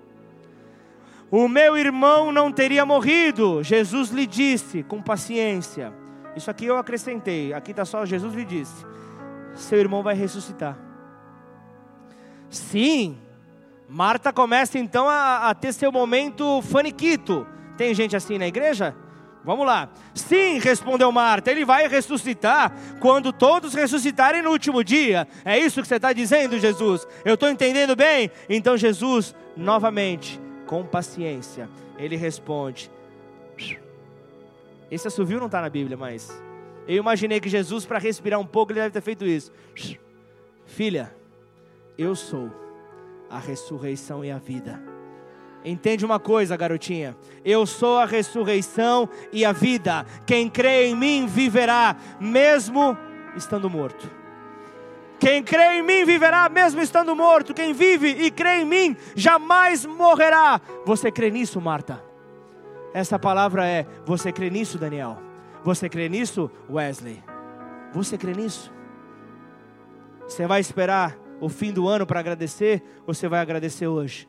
[1.30, 3.62] O meu irmão não teria morrido.
[3.62, 5.94] Jesus lhe disse com paciência.
[6.38, 7.54] Isso aqui eu acrescentei.
[7.54, 8.86] Aqui está só Jesus lhe disse:
[9.56, 10.78] Seu irmão vai ressuscitar.
[12.50, 13.18] Sim,
[13.88, 17.46] Marta começa então a, a ter seu momento faniquito.
[17.78, 18.96] Tem gente assim na igreja?
[19.44, 19.90] Vamos lá.
[20.16, 25.28] Sim, respondeu Marta, ele vai ressuscitar quando todos ressuscitarem no último dia.
[25.46, 27.08] É isso que você está dizendo, Jesus?
[27.24, 28.32] Eu estou entendendo bem?
[28.50, 31.70] Então, Jesus, novamente, com paciência,
[32.00, 32.90] ele responde.
[34.90, 36.32] Esse assovio não está na Bíblia, mas
[36.88, 39.52] eu imaginei que Jesus, para respirar um pouco, ele deve ter feito isso.
[40.66, 41.16] Filha,
[41.98, 42.65] eu sou
[43.36, 44.82] a ressurreição e a vida.
[45.64, 47.18] Entende uma coisa, garotinha?
[47.44, 50.06] Eu sou a ressurreição e a vida.
[50.26, 52.98] Quem crê em mim viverá, mesmo
[53.36, 54.10] estando morto.
[55.20, 57.54] Quem crê em mim viverá, mesmo estando morto.
[57.54, 60.62] Quem vive e crê em mim jamais morrerá.
[60.86, 62.02] Você crê nisso, Marta?
[62.94, 65.18] Essa palavra é: você crê nisso, Daniel?
[65.64, 67.22] Você crê nisso, Wesley?
[67.92, 68.72] Você crê nisso?
[70.28, 74.28] Você vai esperar o fim do ano para agradecer, você vai agradecer hoje?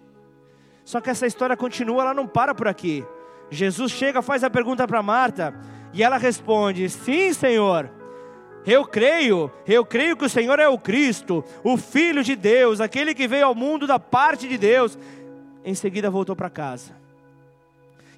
[0.85, 3.05] Só que essa história continua, ela não para por aqui.
[3.51, 5.59] Jesus chega, faz a pergunta para Marta,
[5.95, 7.91] e ela responde: Sim, Senhor.
[8.67, 13.15] Eu creio, eu creio que o Senhor é o Cristo, o Filho de Deus, aquele
[13.15, 14.99] que veio ao mundo da parte de Deus.
[15.65, 16.93] Em seguida voltou para casa.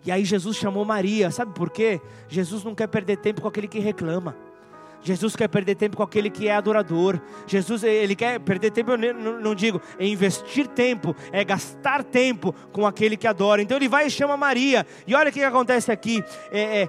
[0.05, 2.01] E aí Jesus chamou Maria, sabe por quê?
[2.29, 4.35] Jesus não quer perder tempo com aquele que reclama.
[5.03, 7.21] Jesus quer perder tempo com aquele que é adorador.
[7.47, 12.87] Jesus, ele quer perder tempo, eu não, digo, é investir tempo, é gastar tempo com
[12.87, 13.63] aquele que adora.
[13.63, 14.87] Então ele vai e chama Maria.
[15.07, 16.23] E olha o que acontece aqui.
[16.51, 16.89] É, é,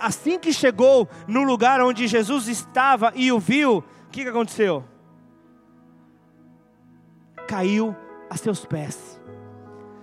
[0.00, 4.84] assim que chegou no lugar onde Jesus estava e o viu, o que, que aconteceu?
[7.46, 7.96] Caiu
[8.28, 9.18] a seus pés,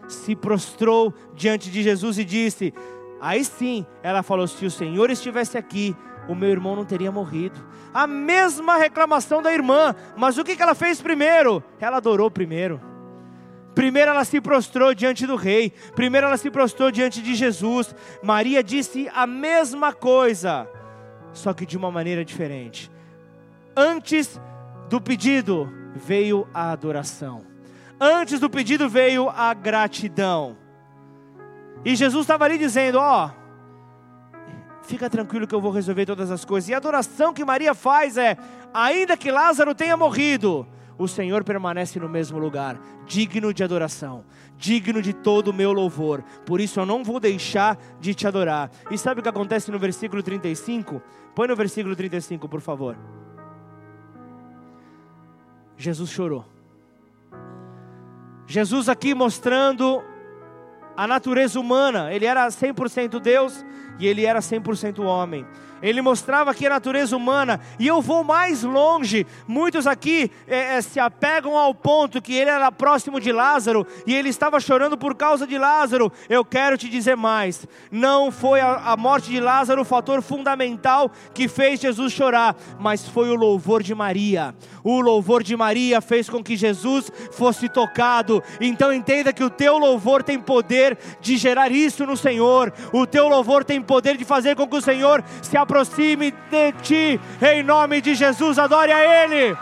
[0.08, 2.74] se prostrou diante de Jesus e disse:
[3.20, 5.96] Aí sim, ela falou: Se o Senhor estivesse aqui,
[6.28, 7.60] o meu irmão não teria morrido.
[7.94, 11.64] A mesma reclamação da irmã, mas o que ela fez primeiro?
[11.80, 12.82] Ela adorou primeiro.
[13.74, 17.94] Primeiro ela se prostrou diante do rei, primeiro ela se prostrou diante de Jesus.
[18.24, 20.68] Maria disse a mesma coisa,
[21.34, 22.90] só que de uma maneira diferente.
[23.76, 24.40] Antes
[24.90, 27.46] do pedido veio a adoração,
[28.00, 30.58] antes do pedido veio a gratidão.
[31.84, 33.28] E Jesus estava ali dizendo: Ó.
[33.28, 33.45] Oh,
[34.86, 36.70] fica tranquilo que eu vou resolver todas as coisas.
[36.70, 38.38] E a adoração que Maria faz é:
[38.74, 40.68] ainda que Lázaro tenha morrido,
[40.98, 44.24] o Senhor permanece no mesmo lugar, digno de adoração,
[44.58, 46.24] digno de todo o meu louvor.
[46.46, 48.72] Por isso eu não vou deixar de te adorar.
[48.90, 51.02] E sabe o que acontece no versículo 35?
[51.34, 52.98] Põe no versículo 35, por favor.
[55.78, 56.46] Jesus chorou.
[58.48, 60.02] Jesus aqui mostrando
[60.96, 63.66] a natureza humana, ele era 100% Deus
[64.00, 65.46] e ele era 100% homem.
[65.82, 69.28] Ele mostrava aqui a natureza humana, e eu vou mais longe.
[69.48, 74.16] Muitos aqui é, é, se apegam ao ponto que ele era próximo de Lázaro e
[74.16, 76.12] ele estava chorando por causa de Lázaro.
[76.30, 81.12] Eu quero te dizer mais: não foi a, a morte de Lázaro o fator fundamental
[81.34, 84.56] que fez Jesus chorar, mas foi o louvor de Maria.
[84.84, 88.42] O louvor de Maria fez com que Jesus fosse tocado.
[88.62, 92.72] Então entenda que o teu louvor tem poder de gerar isso no Senhor.
[92.94, 97.22] O teu louvor tem poder de fazer com que o Senhor se aproxime de ti,
[97.42, 99.56] em nome de Jesus, adore a Ele.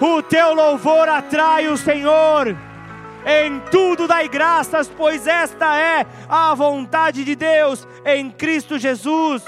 [0.00, 2.56] O teu louvor atrai o Senhor.
[3.24, 9.44] Em tudo dai graças, pois esta é a vontade de Deus em Cristo Jesus.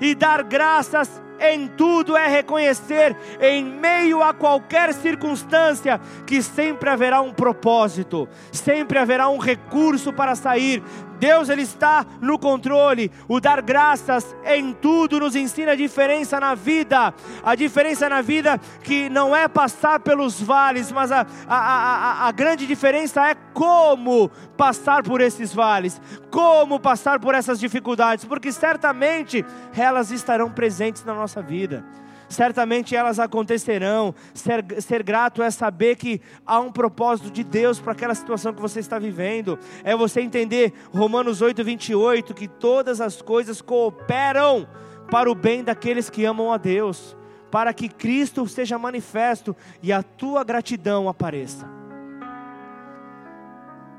[0.00, 7.20] E dar graças em tudo é reconhecer, em meio a qualquer circunstância, que sempre haverá
[7.20, 10.82] um propósito, sempre haverá um recurso para sair
[11.22, 13.08] Deus ele está no controle.
[13.28, 17.14] O dar graças em tudo nos ensina a diferença na vida.
[17.44, 22.32] A diferença na vida que não é passar pelos vales, mas a, a, a, a
[22.32, 29.44] grande diferença é como passar por esses vales, como passar por essas dificuldades, porque certamente
[29.76, 31.84] elas estarão presentes na nossa vida
[32.32, 34.14] certamente elas acontecerão.
[34.34, 38.60] Ser, ser grato é saber que há um propósito de Deus para aquela situação que
[38.60, 39.58] você está vivendo.
[39.84, 44.66] É você entender Romanos 8, 28, que todas as coisas cooperam
[45.10, 47.16] para o bem daqueles que amam a Deus
[47.52, 51.68] para que Cristo seja manifesto e a tua gratidão apareça.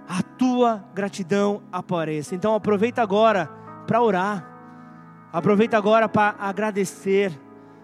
[0.09, 2.33] A tua gratidão apareça.
[2.33, 3.45] Então aproveita agora
[3.85, 4.49] para orar.
[5.31, 7.31] Aproveita agora para agradecer.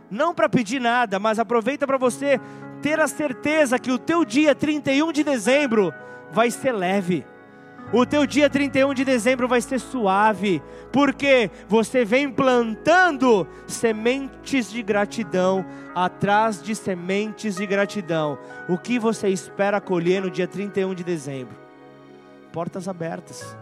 [0.10, 2.40] Não para pedir nada, mas aproveita para você
[2.82, 5.94] ter a certeza que o teu dia 31 de dezembro
[6.32, 7.26] vai ser leve.
[7.92, 14.84] O teu dia 31 de dezembro vai ser suave, porque você vem plantando sementes de
[14.84, 18.38] gratidão atrás de sementes de gratidão.
[18.68, 21.56] O que você espera colher no dia 31 de dezembro?
[22.54, 23.58] Portas abertas.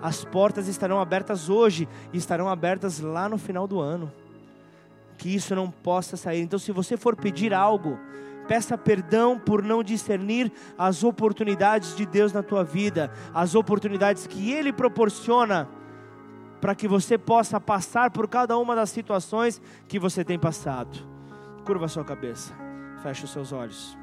[0.00, 4.10] As portas estarão abertas hoje e estarão abertas lá no final do ano.
[5.16, 6.40] Que isso não possa sair.
[6.40, 7.98] Então, se você for pedir algo,
[8.46, 14.52] Peça perdão por não discernir as oportunidades de Deus na tua vida, as oportunidades que
[14.52, 15.68] Ele proporciona
[16.60, 20.96] para que você possa passar por cada uma das situações que você tem passado.
[21.64, 22.54] Curva a sua cabeça,
[23.02, 23.98] feche os seus olhos.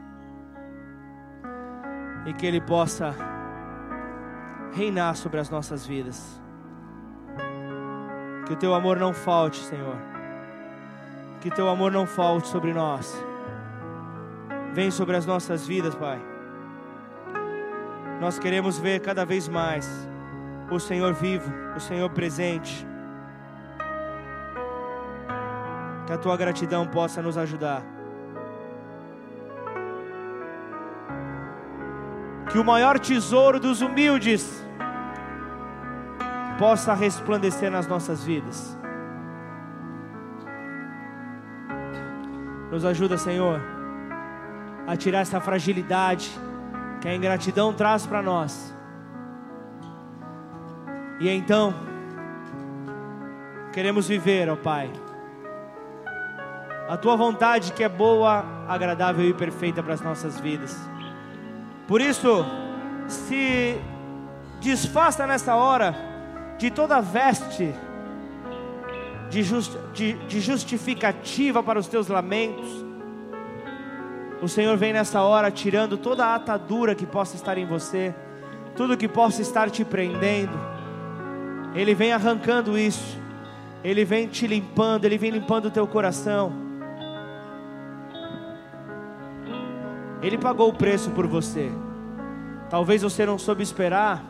[2.25, 3.15] E que Ele possa
[4.73, 6.41] reinar sobre as nossas vidas.
[8.45, 10.12] Que o teu amor não falte, Senhor.
[11.43, 13.21] Que teu amor não falte sobre nós.
[14.71, 16.17] Vem sobre as nossas vidas, Pai.
[18.21, 20.07] Nós queremos ver cada vez mais
[20.71, 22.87] o Senhor vivo, o Senhor presente.
[26.07, 27.83] Que a tua gratidão possa nos ajudar.
[32.49, 34.65] Que o maior tesouro dos humildes
[36.57, 38.81] possa resplandecer nas nossas vidas.
[42.73, 43.61] Nos ajuda, Senhor
[44.87, 46.31] a tirar essa fragilidade
[47.01, 48.73] que a ingratidão traz para nós.
[51.19, 51.73] E então,
[53.71, 54.91] queremos viver, ó Pai,
[56.89, 60.77] a tua vontade que é boa, agradável e perfeita para as nossas vidas.
[61.87, 62.45] Por isso,
[63.07, 63.79] se
[64.59, 65.95] desfaça nessa hora
[66.57, 67.73] de toda veste
[69.33, 72.93] de, just, de, de justificativa para os teus lamentos
[74.43, 78.13] o Senhor vem nessa hora tirando toda a atadura que possa estar em você,
[78.75, 80.51] tudo que possa estar te prendendo.
[81.73, 83.17] Ele vem arrancando isso.
[83.81, 86.51] Ele vem te limpando, ele vem limpando o teu coração.
[90.21, 91.71] Ele pagou o preço por você.
[92.69, 94.21] Talvez você não soube esperar.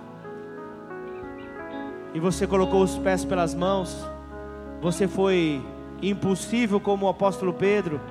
[2.14, 4.13] E você colocou os pés pelas mãos.
[4.84, 5.66] Você foi
[6.02, 8.02] impulsivo como o apóstolo Pedro.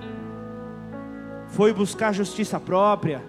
[1.48, 3.22] Foi buscar justiça própria,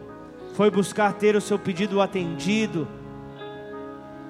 [0.53, 2.87] foi buscar ter o seu pedido atendido,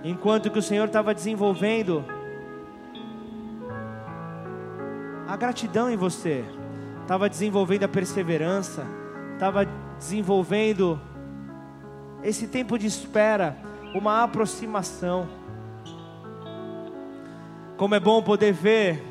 [0.03, 2.03] enquanto que o Senhor estava desenvolvendo
[5.27, 6.43] a gratidão em você,
[7.03, 8.83] estava desenvolvendo a perseverança,
[9.33, 9.67] estava
[9.99, 10.99] desenvolvendo
[12.23, 13.55] esse tempo de espera,
[13.93, 15.42] uma aproximação.
[17.77, 19.03] Como é bom poder ver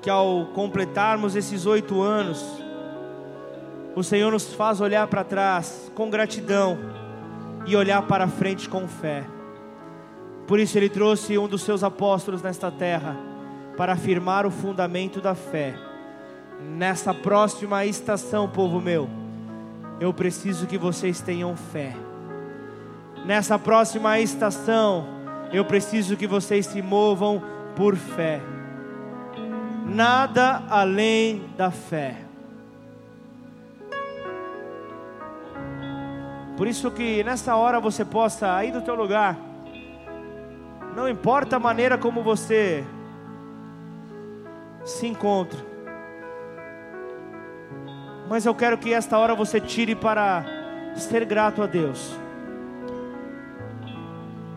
[0.00, 2.44] que ao completarmos esses oito anos,
[3.94, 6.76] o Senhor nos faz olhar para trás com gratidão
[7.64, 9.24] e olhar para frente com fé.
[10.48, 13.16] Por isso ele trouxe um dos seus apóstolos nesta terra
[13.76, 15.74] para afirmar o fundamento da fé.
[16.60, 19.08] Nessa próxima estação, povo meu,
[20.00, 21.94] eu preciso que vocês tenham fé.
[23.24, 25.21] Nessa próxima estação,
[25.52, 27.42] eu preciso que vocês se movam
[27.76, 28.40] por fé.
[29.86, 32.16] Nada além da fé.
[36.56, 39.36] Por isso que nessa hora você possa ir do teu lugar.
[40.94, 42.84] Não importa a maneira como você
[44.84, 45.58] se encontra.
[48.28, 50.44] Mas eu quero que esta hora você tire para
[50.94, 52.21] ser grato a Deus.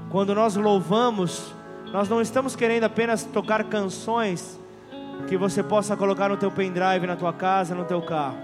[0.09, 1.53] Quando nós louvamos,
[1.91, 4.59] nós não estamos querendo apenas tocar canções
[5.27, 8.37] que você possa colocar no teu pendrive na tua casa, no teu carro.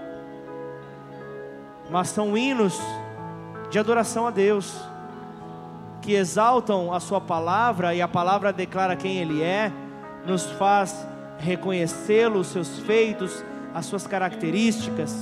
[1.90, 2.80] Mas são hinos
[3.70, 4.76] de adoração a Deus,
[6.00, 9.72] que exaltam a Sua palavra e a palavra declara quem Ele é,
[10.26, 11.06] nos faz
[11.38, 13.44] reconhecê-lo, os seus feitos,
[13.74, 15.14] as suas características.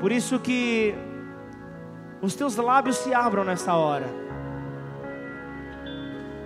[0.00, 0.94] Por isso que
[2.20, 4.23] os teus lábios se abram nessa hora.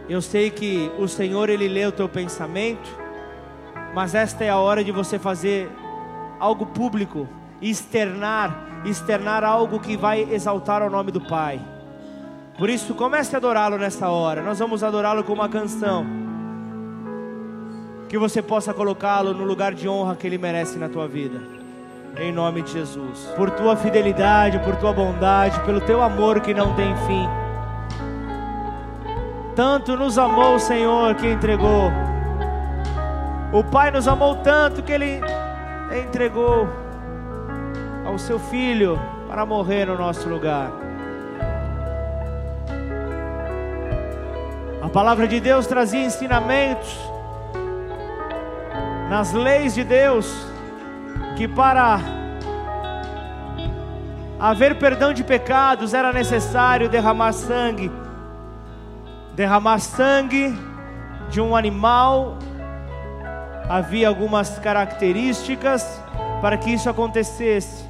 [0.08, 2.88] Eu sei que o Senhor ele lê o teu pensamento,
[3.94, 5.70] mas esta é a hora de você fazer
[6.40, 7.28] algo público,
[7.60, 11.60] externar externar algo que vai exaltar o nome do Pai.
[12.58, 14.42] Por isso, comece a adorá-lo nessa hora.
[14.42, 16.06] Nós vamos adorá-lo com uma canção.
[18.08, 21.42] que você possa colocá-lo no lugar de honra que ele merece na tua vida.
[22.16, 23.30] Em nome de Jesus.
[23.36, 27.28] Por tua fidelidade, por tua bondade, pelo teu amor que não tem fim.
[29.58, 31.90] Tanto nos amou o Senhor que entregou.
[33.52, 35.20] O Pai nos amou tanto que ele
[36.00, 36.68] entregou
[38.06, 40.70] ao seu filho para morrer no nosso lugar.
[44.80, 46.96] A palavra de Deus trazia ensinamentos
[49.10, 50.46] nas leis de Deus
[51.36, 51.98] que para
[54.38, 57.90] haver perdão de pecados era necessário derramar sangue.
[59.38, 60.52] Derramar sangue
[61.30, 62.36] de um animal.
[63.68, 66.02] Havia algumas características
[66.42, 67.84] para que isso acontecesse.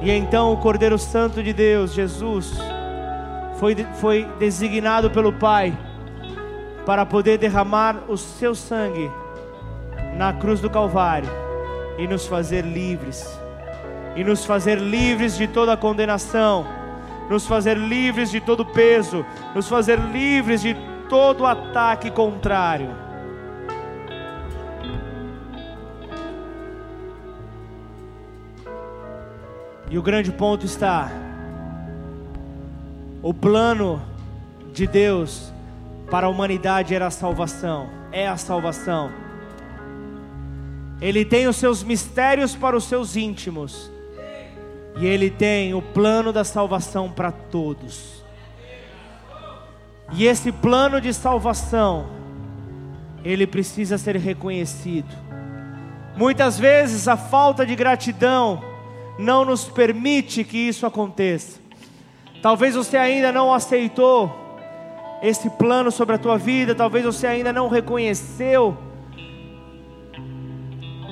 [0.00, 2.52] E então o Cordeiro Santo de Deus, Jesus,
[3.60, 5.72] foi, foi designado pelo Pai
[6.84, 9.08] para poder derramar o seu sangue
[10.16, 11.30] na cruz do Calvário
[11.96, 13.24] e nos fazer livres,
[14.16, 16.81] e nos fazer livres de toda condenação,
[17.28, 19.24] nos fazer livres de todo peso,
[19.54, 20.76] nos fazer livres de
[21.08, 23.02] todo ataque contrário.
[29.92, 31.12] E o grande ponto está:
[33.22, 34.00] o plano
[34.72, 35.52] de Deus
[36.10, 39.12] para a humanidade era a salvação, é a salvação.
[40.98, 43.91] Ele tem os seus mistérios para os seus íntimos,
[44.96, 48.22] e ele tem o plano da salvação para todos.
[50.12, 52.06] E esse plano de salvação,
[53.24, 55.16] ele precisa ser reconhecido.
[56.16, 58.62] Muitas vezes a falta de gratidão
[59.18, 61.58] não nos permite que isso aconteça.
[62.42, 64.30] Talvez você ainda não aceitou
[65.22, 68.76] esse plano sobre a tua vida, talvez você ainda não reconheceu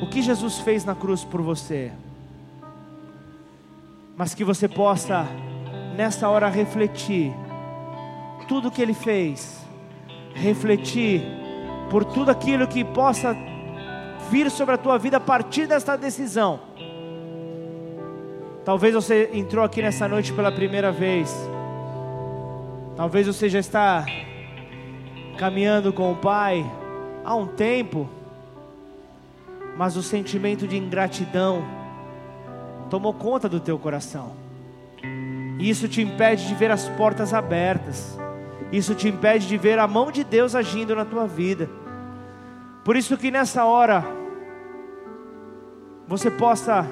[0.03, 1.93] o que Jesus fez na cruz por você.
[4.21, 5.27] Mas que você possa
[5.97, 7.33] nessa hora refletir
[8.47, 9.67] tudo que ele fez,
[10.35, 11.23] refletir
[11.89, 13.35] por tudo aquilo que possa
[14.31, 16.61] vir sobre a tua vida a partir desta decisão.
[18.63, 21.35] Talvez você entrou aqui nessa noite pela primeira vez.
[22.97, 24.05] Talvez você já está
[25.39, 26.71] caminhando com o Pai
[27.25, 28.07] há um tempo,
[29.79, 31.80] mas o sentimento de ingratidão
[32.91, 34.33] tomou conta do teu coração.
[35.59, 38.19] E isso te impede de ver as portas abertas.
[38.73, 41.71] Isso te impede de ver a mão de Deus agindo na tua vida.
[42.85, 44.05] Por isso que nessa hora
[46.07, 46.87] você possa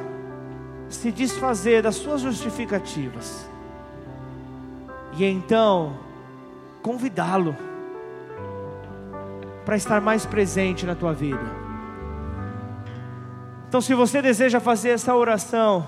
[0.89, 3.49] se desfazer das suas justificativas
[5.19, 5.99] e então
[6.83, 7.55] convidá-lo
[9.65, 11.68] para estar mais presente na tua vida.
[13.69, 15.87] Então, se você deseja fazer essa oração,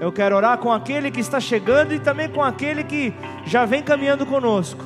[0.00, 3.14] eu quero orar com aquele que está chegando e também com aquele que
[3.46, 4.84] já vem caminhando conosco,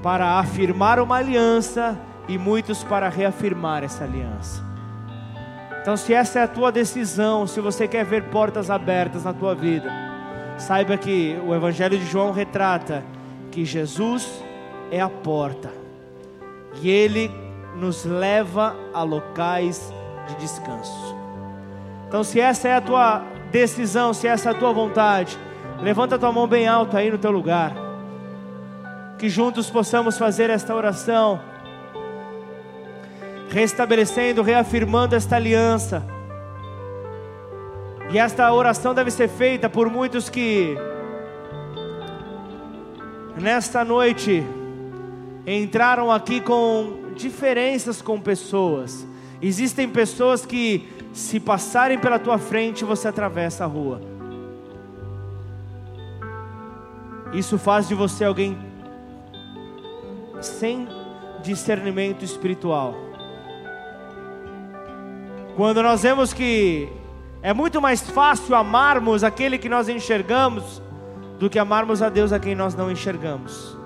[0.00, 1.98] para afirmar uma aliança
[2.28, 4.62] e muitos para reafirmar essa aliança.
[5.80, 9.56] Então, se essa é a tua decisão, se você quer ver portas abertas na tua
[9.56, 9.90] vida,
[10.56, 13.02] saiba que o Evangelho de João retrata
[13.50, 14.40] que Jesus
[14.92, 15.72] é a porta
[16.80, 17.41] e ele
[17.76, 19.92] nos leva a locais
[20.28, 21.16] de descanso.
[22.08, 25.38] Então, se essa é a tua decisão, se essa é a tua vontade,
[25.80, 27.72] levanta a tua mão bem alta aí no teu lugar.
[29.18, 31.40] Que juntos possamos fazer esta oração
[33.52, 36.02] restabelecendo, reafirmando esta aliança.
[38.10, 40.76] E esta oração deve ser feita por muitos que,
[43.38, 44.44] nesta noite,
[45.46, 49.06] entraram aqui com diferenças com pessoas.
[49.40, 54.00] Existem pessoas que, se passarem pela tua frente, você atravessa a rua.
[57.32, 58.58] Isso faz de você alguém
[60.40, 60.86] sem
[61.42, 62.94] discernimento espiritual.
[65.56, 66.88] Quando nós vemos que
[67.42, 70.80] é muito mais fácil amarmos aquele que nós enxergamos
[71.38, 73.81] do que amarmos a Deus a quem nós não enxergamos.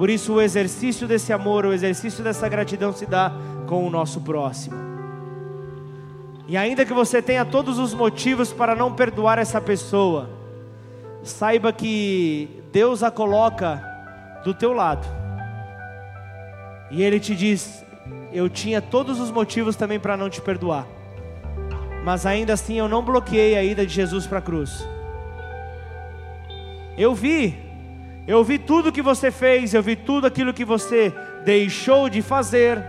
[0.00, 3.30] Por isso, o exercício desse amor, o exercício dessa gratidão se dá
[3.66, 4.74] com o nosso próximo.
[6.48, 10.30] E ainda que você tenha todos os motivos para não perdoar essa pessoa,
[11.22, 13.78] saiba que Deus a coloca
[14.42, 15.06] do teu lado.
[16.90, 17.84] E Ele te diz:
[18.32, 20.86] eu tinha todos os motivos também para não te perdoar.
[22.02, 24.82] Mas ainda assim eu não bloqueei a ida de Jesus para a cruz.
[26.96, 27.69] Eu vi
[28.26, 31.12] Eu vi tudo que você fez, eu vi tudo aquilo que você
[31.44, 32.82] deixou de fazer,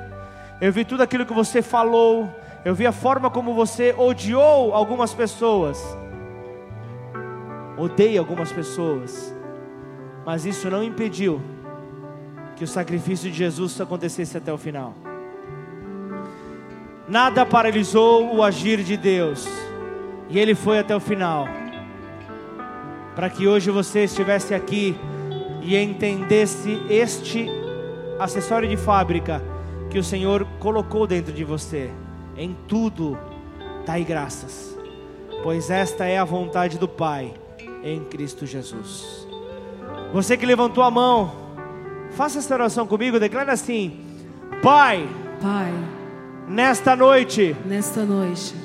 [0.60, 2.30] eu vi tudo aquilo que você falou,
[2.64, 5.98] eu vi a forma como você odiou algumas pessoas,
[7.78, 9.34] odeia algumas pessoas,
[10.26, 11.42] mas isso não impediu
[12.56, 14.94] que o sacrifício de Jesus acontecesse até o final.
[17.08, 19.48] Nada paralisou o agir de Deus,
[20.30, 21.48] e Ele foi até o final,
[23.16, 24.96] para que hoje você estivesse aqui
[25.62, 27.48] e entendesse este
[28.20, 29.42] acessório de fábrica
[29.90, 31.90] que o Senhor colocou dentro de você.
[32.38, 33.18] Em tudo,
[33.86, 34.78] dai graças,
[35.44, 37.34] pois esta é a vontade do Pai
[37.84, 39.28] em Cristo Jesus.
[40.14, 41.32] Você que levantou a mão,
[42.12, 44.00] faça essa oração comigo, declara assim:
[44.62, 45.08] Pai,
[45.42, 45.72] Pai,
[46.48, 48.56] nesta noite, nesta noite,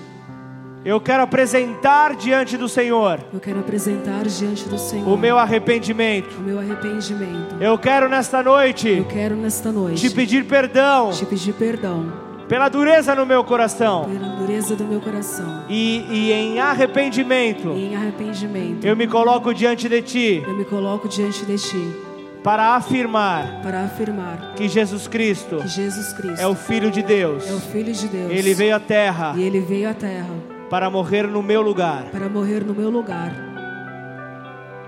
[0.87, 6.37] eu quero apresentar diante do Senhor eu quero apresentar diante do Senhor o meu arrependimento.
[6.39, 7.57] o meu arrependimento.
[7.61, 12.69] Eu quero nesta noite Eu quero nesta noite te pedir perdão te pedir perdão pela
[12.69, 14.05] dureza no meu coração.
[14.05, 15.65] pela dureza do meu coração.
[15.69, 20.65] E, e em arrependimento, E em arrependimento, eu me coloco diante de Ti eu me
[20.65, 21.97] coloco diante de Ti
[22.45, 27.45] para afirmar para afirmar que Jesus Cristo que Jesus Cristo é o Filho de Deus.
[27.51, 28.31] é o Filho de Deus.
[28.31, 30.29] Ele veio à terra e Ele veio à terra
[30.71, 32.07] para morrer no meu lugar.
[32.11, 33.56] para morrer no meu lugar.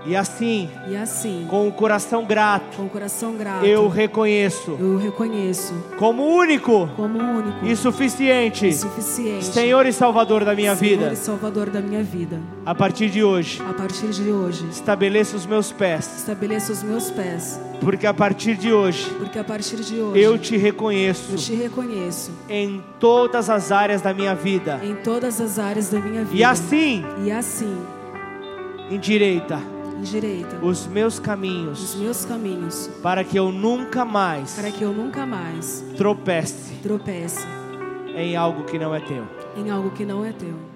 [0.05, 4.97] E assim, E assim, com o coração grato, com o coração grato, eu reconheço eu
[4.97, 10.99] reconheço como único como único e suficiente e suficiente Senhor e Salvador da minha Senhor
[10.99, 11.13] vida.
[11.13, 12.39] e Salvador da minha vida.
[12.65, 17.11] A partir de hoje, A partir de hoje, estabeleça os meus pés, estabeleça os meus
[17.11, 21.37] pés, porque a partir de hoje porque a partir de hoje eu te reconheço eu
[21.37, 24.79] te reconheço em todas as áreas da minha vida.
[24.81, 26.37] em todas as áreas da minha vida.
[26.37, 27.75] E assim, E assim,
[28.89, 29.59] endireita
[30.61, 35.25] os meus os caminhos, meus caminhos, para que eu nunca mais para que eu nunca
[35.25, 37.45] mais tropece tropece
[38.15, 39.27] em algo que não é teu.
[39.55, 40.68] em algo que não é teu.